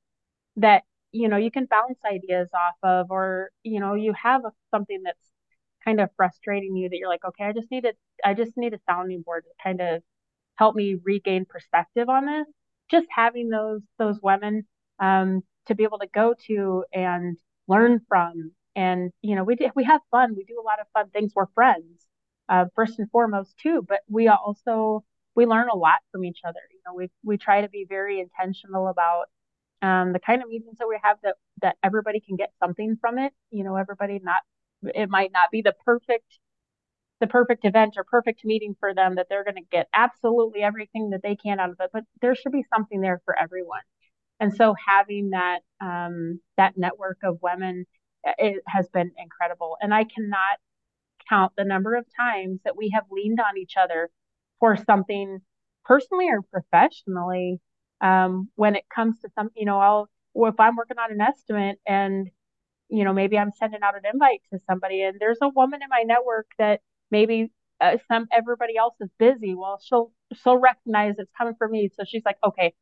that, 0.58 0.84
you 1.12 1.30
know, 1.30 1.38
you 1.38 1.50
can 1.50 1.66
bounce 1.66 1.98
ideas 2.06 2.50
off 2.54 2.76
of, 2.84 3.08
or, 3.10 3.50
you 3.64 3.80
know, 3.80 3.96
you 3.96 4.14
have 4.22 4.42
something 4.70 5.02
that's 5.04 5.32
kind 5.84 6.00
of 6.02 6.10
frustrating 6.18 6.76
you 6.76 6.90
that 6.90 6.98
you're 6.98 7.10
like, 7.10 7.26
okay, 7.26 7.46
I 7.46 7.54
just 7.54 7.72
need 7.72 7.86
a, 7.86 7.94
I 8.24 8.34
just 8.36 8.52
need 8.58 8.74
a 8.74 8.80
sounding 8.88 9.24
board 9.24 9.46
to 9.46 9.64
kind 9.64 9.82
of 9.82 10.04
help 10.56 10.76
me 10.76 10.98
regain 11.04 11.46
perspective 11.46 12.10
on 12.10 12.26
this. 12.26 12.46
Just 12.92 13.08
having 13.10 13.50
those, 13.50 13.82
those 13.98 14.20
women, 14.22 14.66
um, 15.00 15.42
to 15.68 15.76
be 15.76 15.84
able 15.84 16.00
to 16.00 16.08
go 16.14 16.36
to 16.48 16.84
and 16.92 17.38
learn 17.68 18.02
from. 18.10 18.52
And, 18.76 19.12
you 19.22 19.36
know, 19.36 19.44
we, 19.44 19.56
do, 19.56 19.70
we 19.76 19.86
have 19.86 20.02
fun. 20.12 20.36
We 20.36 20.44
do 20.44 20.60
a 20.60 20.66
lot 20.66 20.82
of 20.82 20.88
fun 20.94 21.10
things. 21.12 21.32
We're 21.36 21.48
friends, 21.56 22.06
uh, 22.50 22.66
first 22.76 23.00
and 23.00 23.10
foremost 23.10 23.56
too, 23.58 23.86
but 23.88 24.00
we 24.10 24.28
also, 24.28 25.06
we 25.40 25.46
learn 25.46 25.70
a 25.70 25.76
lot 25.78 26.00
from 26.12 26.26
each 26.26 26.40
other. 26.46 26.60
You 26.72 26.80
know, 26.86 26.94
we 26.96 27.10
we 27.24 27.38
try 27.38 27.62
to 27.62 27.70
be 27.70 27.86
very 27.88 28.20
intentional 28.20 28.90
about 28.90 29.26
um, 29.82 30.12
the 30.12 30.20
kind 30.20 30.44
of 30.44 30.50
meetings 30.50 30.78
that 30.80 30.88
we 30.90 31.00
have 31.02 31.16
that 31.24 31.36
that 31.62 31.78
everybody 31.82 32.20
can 32.20 32.36
get 32.36 32.52
something 32.60 32.98
from 33.00 33.18
it. 33.18 33.32
You 33.50 33.64
know, 33.64 33.78
everybody 33.78 34.20
not 34.22 34.42
it 34.84 35.10
might 35.10 35.32
not 35.32 35.50
be 35.50 35.62
the 35.62 35.74
perfect 35.86 36.40
the 37.22 37.28
perfect 37.28 37.64
event 37.64 37.96
or 37.98 38.04
perfect 38.04 38.44
meeting 38.44 38.76
for 38.82 38.94
them 38.94 39.16
that 39.16 39.28
they're 39.30 39.46
going 39.46 39.56
to 39.56 39.70
get 39.72 39.88
absolutely 39.94 40.62
everything 40.62 41.12
that 41.12 41.22
they 41.24 41.36
can 41.36 41.60
out 41.60 41.70
of 41.70 41.78
it, 41.80 41.90
but 41.94 42.04
there 42.22 42.36
should 42.36 42.52
be 42.54 42.66
something 42.74 43.02
there 43.02 43.22
for 43.26 43.38
everyone. 43.38 43.82
And 44.42 44.54
so 44.54 44.74
having 44.88 45.30
that 45.32 45.60
um, 45.80 46.42
that 46.58 46.78
network 46.78 47.20
of 47.24 47.40
women 47.42 47.86
it 48.38 48.62
has 48.68 48.90
been 48.90 49.12
incredible. 49.18 49.78
And 49.82 49.94
I 49.94 50.04
cannot 50.04 50.58
count 51.30 51.54
the 51.58 51.64
number 51.64 51.96
of 51.96 52.06
times 52.20 52.60
that 52.66 52.76
we 52.76 52.92
have 52.94 53.06
leaned 53.12 53.40
on 53.40 53.58
each 53.58 53.76
other 53.82 54.10
for 54.60 54.78
something 54.78 55.40
personally 55.86 56.28
or 56.30 56.42
professionally 56.42 57.60
um, 58.02 58.50
when 58.56 58.76
it 58.76 58.84
comes 58.94 59.20
to 59.22 59.30
some 59.36 59.50
you 59.56 59.66
know 59.66 59.80
i'll 59.80 60.10
if 60.36 60.60
i'm 60.60 60.76
working 60.76 60.98
on 60.98 61.12
an 61.12 61.22
estimate 61.22 61.80
and 61.88 62.30
you 62.90 63.04
know 63.04 63.14
maybe 63.14 63.38
i'm 63.38 63.52
sending 63.52 63.82
out 63.84 63.96
an 63.96 64.02
invite 64.12 64.42
to 64.52 64.60
somebody 64.70 65.02
and 65.02 65.18
there's 65.20 65.40
a 65.42 65.50
woman 65.50 65.82
in 65.82 65.90
my 65.90 66.04
network 66.06 66.48
that 66.58 66.82
maybe 67.12 67.52
uh, 67.82 67.98
some 68.08 68.28
everybody 68.32 68.78
else 68.78 68.96
is 69.00 69.10
busy 69.18 69.56
well 69.56 69.80
she'll 69.84 70.12
she'll 70.44 70.58
recognize 70.58 71.16
it's 71.18 71.32
coming 71.38 71.56
from 71.58 71.72
me. 71.72 71.90
So 71.96 72.04
she's 72.08 72.24
like 72.26 72.38
okay 72.44 72.74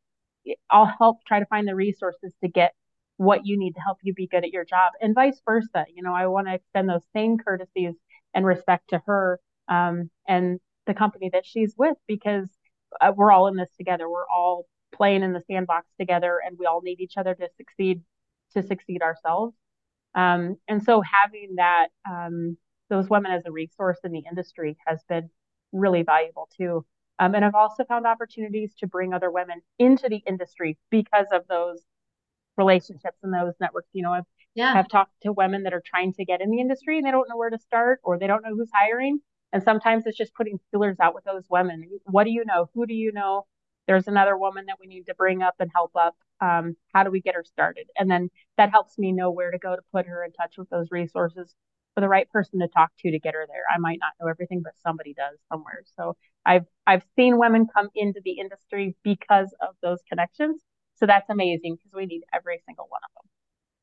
i'll 0.70 0.86
help 0.98 1.18
try 1.26 1.40
to 1.40 1.46
find 1.46 1.68
the 1.68 1.74
resources 1.74 2.32
to 2.42 2.48
get 2.48 2.74
what 3.16 3.44
you 3.44 3.58
need 3.58 3.72
to 3.74 3.80
help 3.80 3.98
you 4.02 4.14
be 4.14 4.28
good 4.28 4.44
at 4.44 4.50
your 4.50 4.64
job. 4.64 4.92
And 5.00 5.14
vice 5.14 5.40
versa 5.44 5.84
you 5.94 6.02
know 6.02 6.14
i 6.14 6.26
want 6.26 6.46
to 6.46 6.54
extend 6.54 6.88
those 6.88 7.04
same 7.14 7.38
courtesies 7.38 7.94
and 8.34 8.46
respect 8.46 8.90
to 8.90 9.02
her 9.06 9.40
um, 9.68 10.10
and 10.26 10.60
the 10.88 10.94
company 10.94 11.30
that 11.32 11.46
she's 11.46 11.74
with 11.78 11.96
because 12.08 12.48
uh, 13.00 13.12
we're 13.14 13.30
all 13.30 13.46
in 13.46 13.54
this 13.54 13.70
together. 13.76 14.10
We're 14.10 14.28
all 14.28 14.66
playing 14.92 15.22
in 15.22 15.32
the 15.32 15.42
sandbox 15.46 15.86
together, 16.00 16.40
and 16.44 16.58
we 16.58 16.66
all 16.66 16.80
need 16.82 16.98
each 16.98 17.16
other 17.16 17.34
to 17.34 17.48
succeed 17.56 18.02
to 18.54 18.62
succeed 18.62 19.02
ourselves. 19.02 19.54
Um, 20.14 20.56
and 20.66 20.82
so 20.82 21.02
having 21.02 21.56
that 21.56 21.88
um, 22.10 22.56
those 22.88 23.08
women 23.08 23.30
as 23.30 23.42
a 23.46 23.52
resource 23.52 23.98
in 24.02 24.10
the 24.10 24.22
industry 24.28 24.76
has 24.86 25.00
been 25.08 25.30
really 25.70 26.02
valuable 26.02 26.48
too. 26.56 26.84
Um, 27.18 27.34
and 27.34 27.44
I've 27.44 27.54
also 27.54 27.84
found 27.84 28.06
opportunities 28.06 28.74
to 28.78 28.86
bring 28.86 29.12
other 29.12 29.30
women 29.30 29.60
into 29.78 30.08
the 30.08 30.22
industry 30.26 30.78
because 30.90 31.26
of 31.32 31.42
those 31.48 31.82
relationships 32.56 33.18
and 33.22 33.34
those 33.34 33.54
networks. 33.60 33.88
You 33.92 34.02
know, 34.02 34.12
I've, 34.12 34.24
yeah. 34.54 34.72
I've 34.74 34.88
talked 34.88 35.12
to 35.22 35.32
women 35.32 35.64
that 35.64 35.74
are 35.74 35.82
trying 35.84 36.14
to 36.14 36.24
get 36.24 36.40
in 36.40 36.50
the 36.50 36.60
industry 36.60 36.96
and 36.96 37.06
they 37.06 37.10
don't 37.10 37.28
know 37.28 37.36
where 37.36 37.50
to 37.50 37.58
start 37.58 38.00
or 38.02 38.18
they 38.18 38.26
don't 38.26 38.42
know 38.42 38.54
who's 38.54 38.70
hiring. 38.72 39.20
And 39.52 39.62
sometimes 39.62 40.04
it's 40.06 40.18
just 40.18 40.34
putting 40.34 40.58
feelers 40.70 40.96
out 41.00 41.14
with 41.14 41.24
those 41.24 41.44
women. 41.48 41.88
What 42.04 42.24
do 42.24 42.30
you 42.30 42.44
know? 42.44 42.68
Who 42.74 42.86
do 42.86 42.94
you 42.94 43.12
know? 43.12 43.46
There's 43.86 44.06
another 44.06 44.36
woman 44.36 44.66
that 44.66 44.76
we 44.80 44.86
need 44.86 45.06
to 45.06 45.14
bring 45.14 45.42
up 45.42 45.54
and 45.58 45.70
help 45.74 45.92
up. 45.96 46.14
Um, 46.40 46.76
how 46.94 47.04
do 47.04 47.10
we 47.10 47.20
get 47.22 47.34
her 47.34 47.44
started? 47.44 47.86
And 47.96 48.10
then 48.10 48.28
that 48.58 48.70
helps 48.70 48.98
me 48.98 49.12
know 49.12 49.30
where 49.30 49.50
to 49.50 49.58
go 49.58 49.74
to 49.74 49.82
put 49.92 50.06
her 50.06 50.22
in 50.22 50.32
touch 50.32 50.54
with 50.58 50.68
those 50.68 50.88
resources 50.90 51.54
for 51.94 52.02
the 52.02 52.08
right 52.08 52.30
person 52.30 52.60
to 52.60 52.68
talk 52.68 52.90
to 53.00 53.10
to 53.10 53.18
get 53.18 53.34
her 53.34 53.46
there. 53.48 53.64
I 53.74 53.78
might 53.78 53.98
not 54.00 54.12
know 54.20 54.28
everything, 54.28 54.60
but 54.62 54.74
somebody 54.86 55.14
does 55.14 55.38
somewhere. 55.50 55.82
So 55.96 56.16
I've 56.44 56.66
I've 56.86 57.02
seen 57.16 57.38
women 57.38 57.66
come 57.74 57.88
into 57.94 58.20
the 58.24 58.38
industry 58.38 58.94
because 59.02 59.54
of 59.60 59.74
those 59.82 59.98
connections. 60.08 60.62
So 60.96 61.06
that's 61.06 61.30
amazing 61.30 61.76
because 61.76 61.92
we 61.94 62.06
need 62.06 62.22
every 62.34 62.60
single 62.66 62.86
one 62.88 63.00
of 63.04 63.10
them. 63.14 63.30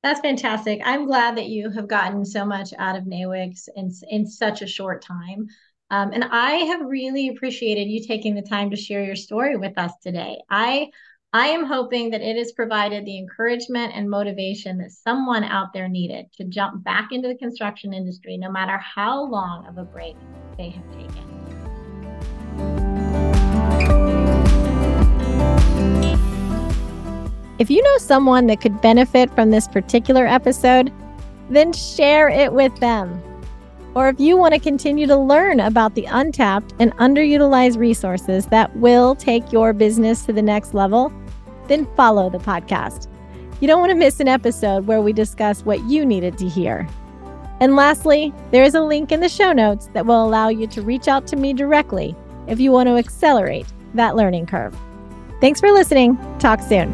That's 0.05 0.19
fantastic. 0.19 0.81
I'm 0.85 1.07
glad 1.07 1.35
that 1.35 1.47
you 1.47 1.71
have 1.71 1.87
gotten 1.87 2.23
so 2.25 2.45
much 2.45 2.75
out 2.77 2.95
of 2.95 3.05
NAWICS 3.05 3.69
in, 3.75 3.91
in 4.07 4.27
such 4.27 4.61
a 4.61 4.67
short 4.67 5.01
time. 5.01 5.47
Um, 5.89 6.11
and 6.13 6.23
I 6.23 6.57
have 6.57 6.81
really 6.81 7.29
appreciated 7.29 7.87
you 7.87 8.05
taking 8.05 8.35
the 8.35 8.43
time 8.43 8.69
to 8.69 8.75
share 8.75 9.03
your 9.03 9.15
story 9.15 9.57
with 9.57 9.75
us 9.79 9.93
today. 10.03 10.37
I 10.47 10.91
I 11.33 11.47
am 11.47 11.65
hoping 11.65 12.11
that 12.11 12.21
it 12.21 12.37
has 12.37 12.51
provided 12.51 13.03
the 13.03 13.17
encouragement 13.17 13.93
and 13.95 14.07
motivation 14.07 14.77
that 14.77 14.91
someone 14.91 15.43
out 15.43 15.73
there 15.73 15.89
needed 15.89 16.27
to 16.37 16.43
jump 16.43 16.83
back 16.83 17.07
into 17.11 17.27
the 17.27 17.37
construction 17.37 17.91
industry, 17.91 18.37
no 18.37 18.51
matter 18.51 18.77
how 18.77 19.25
long 19.25 19.65
of 19.65 19.79
a 19.79 19.85
break 19.85 20.15
they 20.55 20.69
have 20.69 20.91
taken. 20.91 21.54
If 27.57 27.69
you 27.69 27.81
know 27.81 27.97
someone 27.97 28.47
that 28.47 28.59
could 28.59 28.81
benefit 28.81 29.33
from 29.33 29.51
this 29.51 29.67
particular 29.67 30.27
episode, 30.27 30.91
then 31.49 31.71
share 31.71 32.27
it 32.27 32.51
with 32.51 32.75
them. 32.79 33.21
Or 33.93 34.09
if 34.09 34.19
you 34.19 34.35
want 34.35 34.53
to 34.53 34.59
continue 34.59 35.07
to 35.07 35.15
learn 35.15 35.61
about 35.61 35.95
the 35.95 36.05
untapped 36.05 36.73
and 36.79 36.93
underutilized 36.97 37.77
resources 37.77 38.47
that 38.47 38.75
will 38.75 39.15
take 39.15 39.53
your 39.53 39.71
business 39.71 40.25
to 40.25 40.33
the 40.33 40.41
next 40.41 40.73
level, 40.73 41.13
then 41.67 41.87
follow 41.95 42.29
the 42.29 42.39
podcast. 42.39 43.07
You 43.61 43.69
don't 43.69 43.79
want 43.79 43.91
to 43.91 43.97
miss 43.97 44.19
an 44.19 44.27
episode 44.27 44.85
where 44.85 45.01
we 45.01 45.13
discuss 45.13 45.63
what 45.63 45.81
you 45.85 46.05
needed 46.05 46.37
to 46.39 46.49
hear. 46.49 46.85
And 47.61 47.77
lastly, 47.77 48.33
there 48.51 48.63
is 48.63 48.75
a 48.75 48.81
link 48.81 49.13
in 49.13 49.21
the 49.21 49.29
show 49.29 49.53
notes 49.53 49.89
that 49.93 50.05
will 50.05 50.25
allow 50.25 50.49
you 50.49 50.67
to 50.67 50.81
reach 50.81 51.07
out 51.07 51.25
to 51.27 51.37
me 51.37 51.53
directly 51.53 52.17
if 52.47 52.59
you 52.59 52.73
want 52.73 52.87
to 52.87 52.97
accelerate 52.97 53.65
that 53.93 54.17
learning 54.17 54.47
curve. 54.47 54.77
Thanks 55.39 55.61
for 55.61 55.71
listening. 55.71 56.17
Talk 56.37 56.59
soon. 56.59 56.93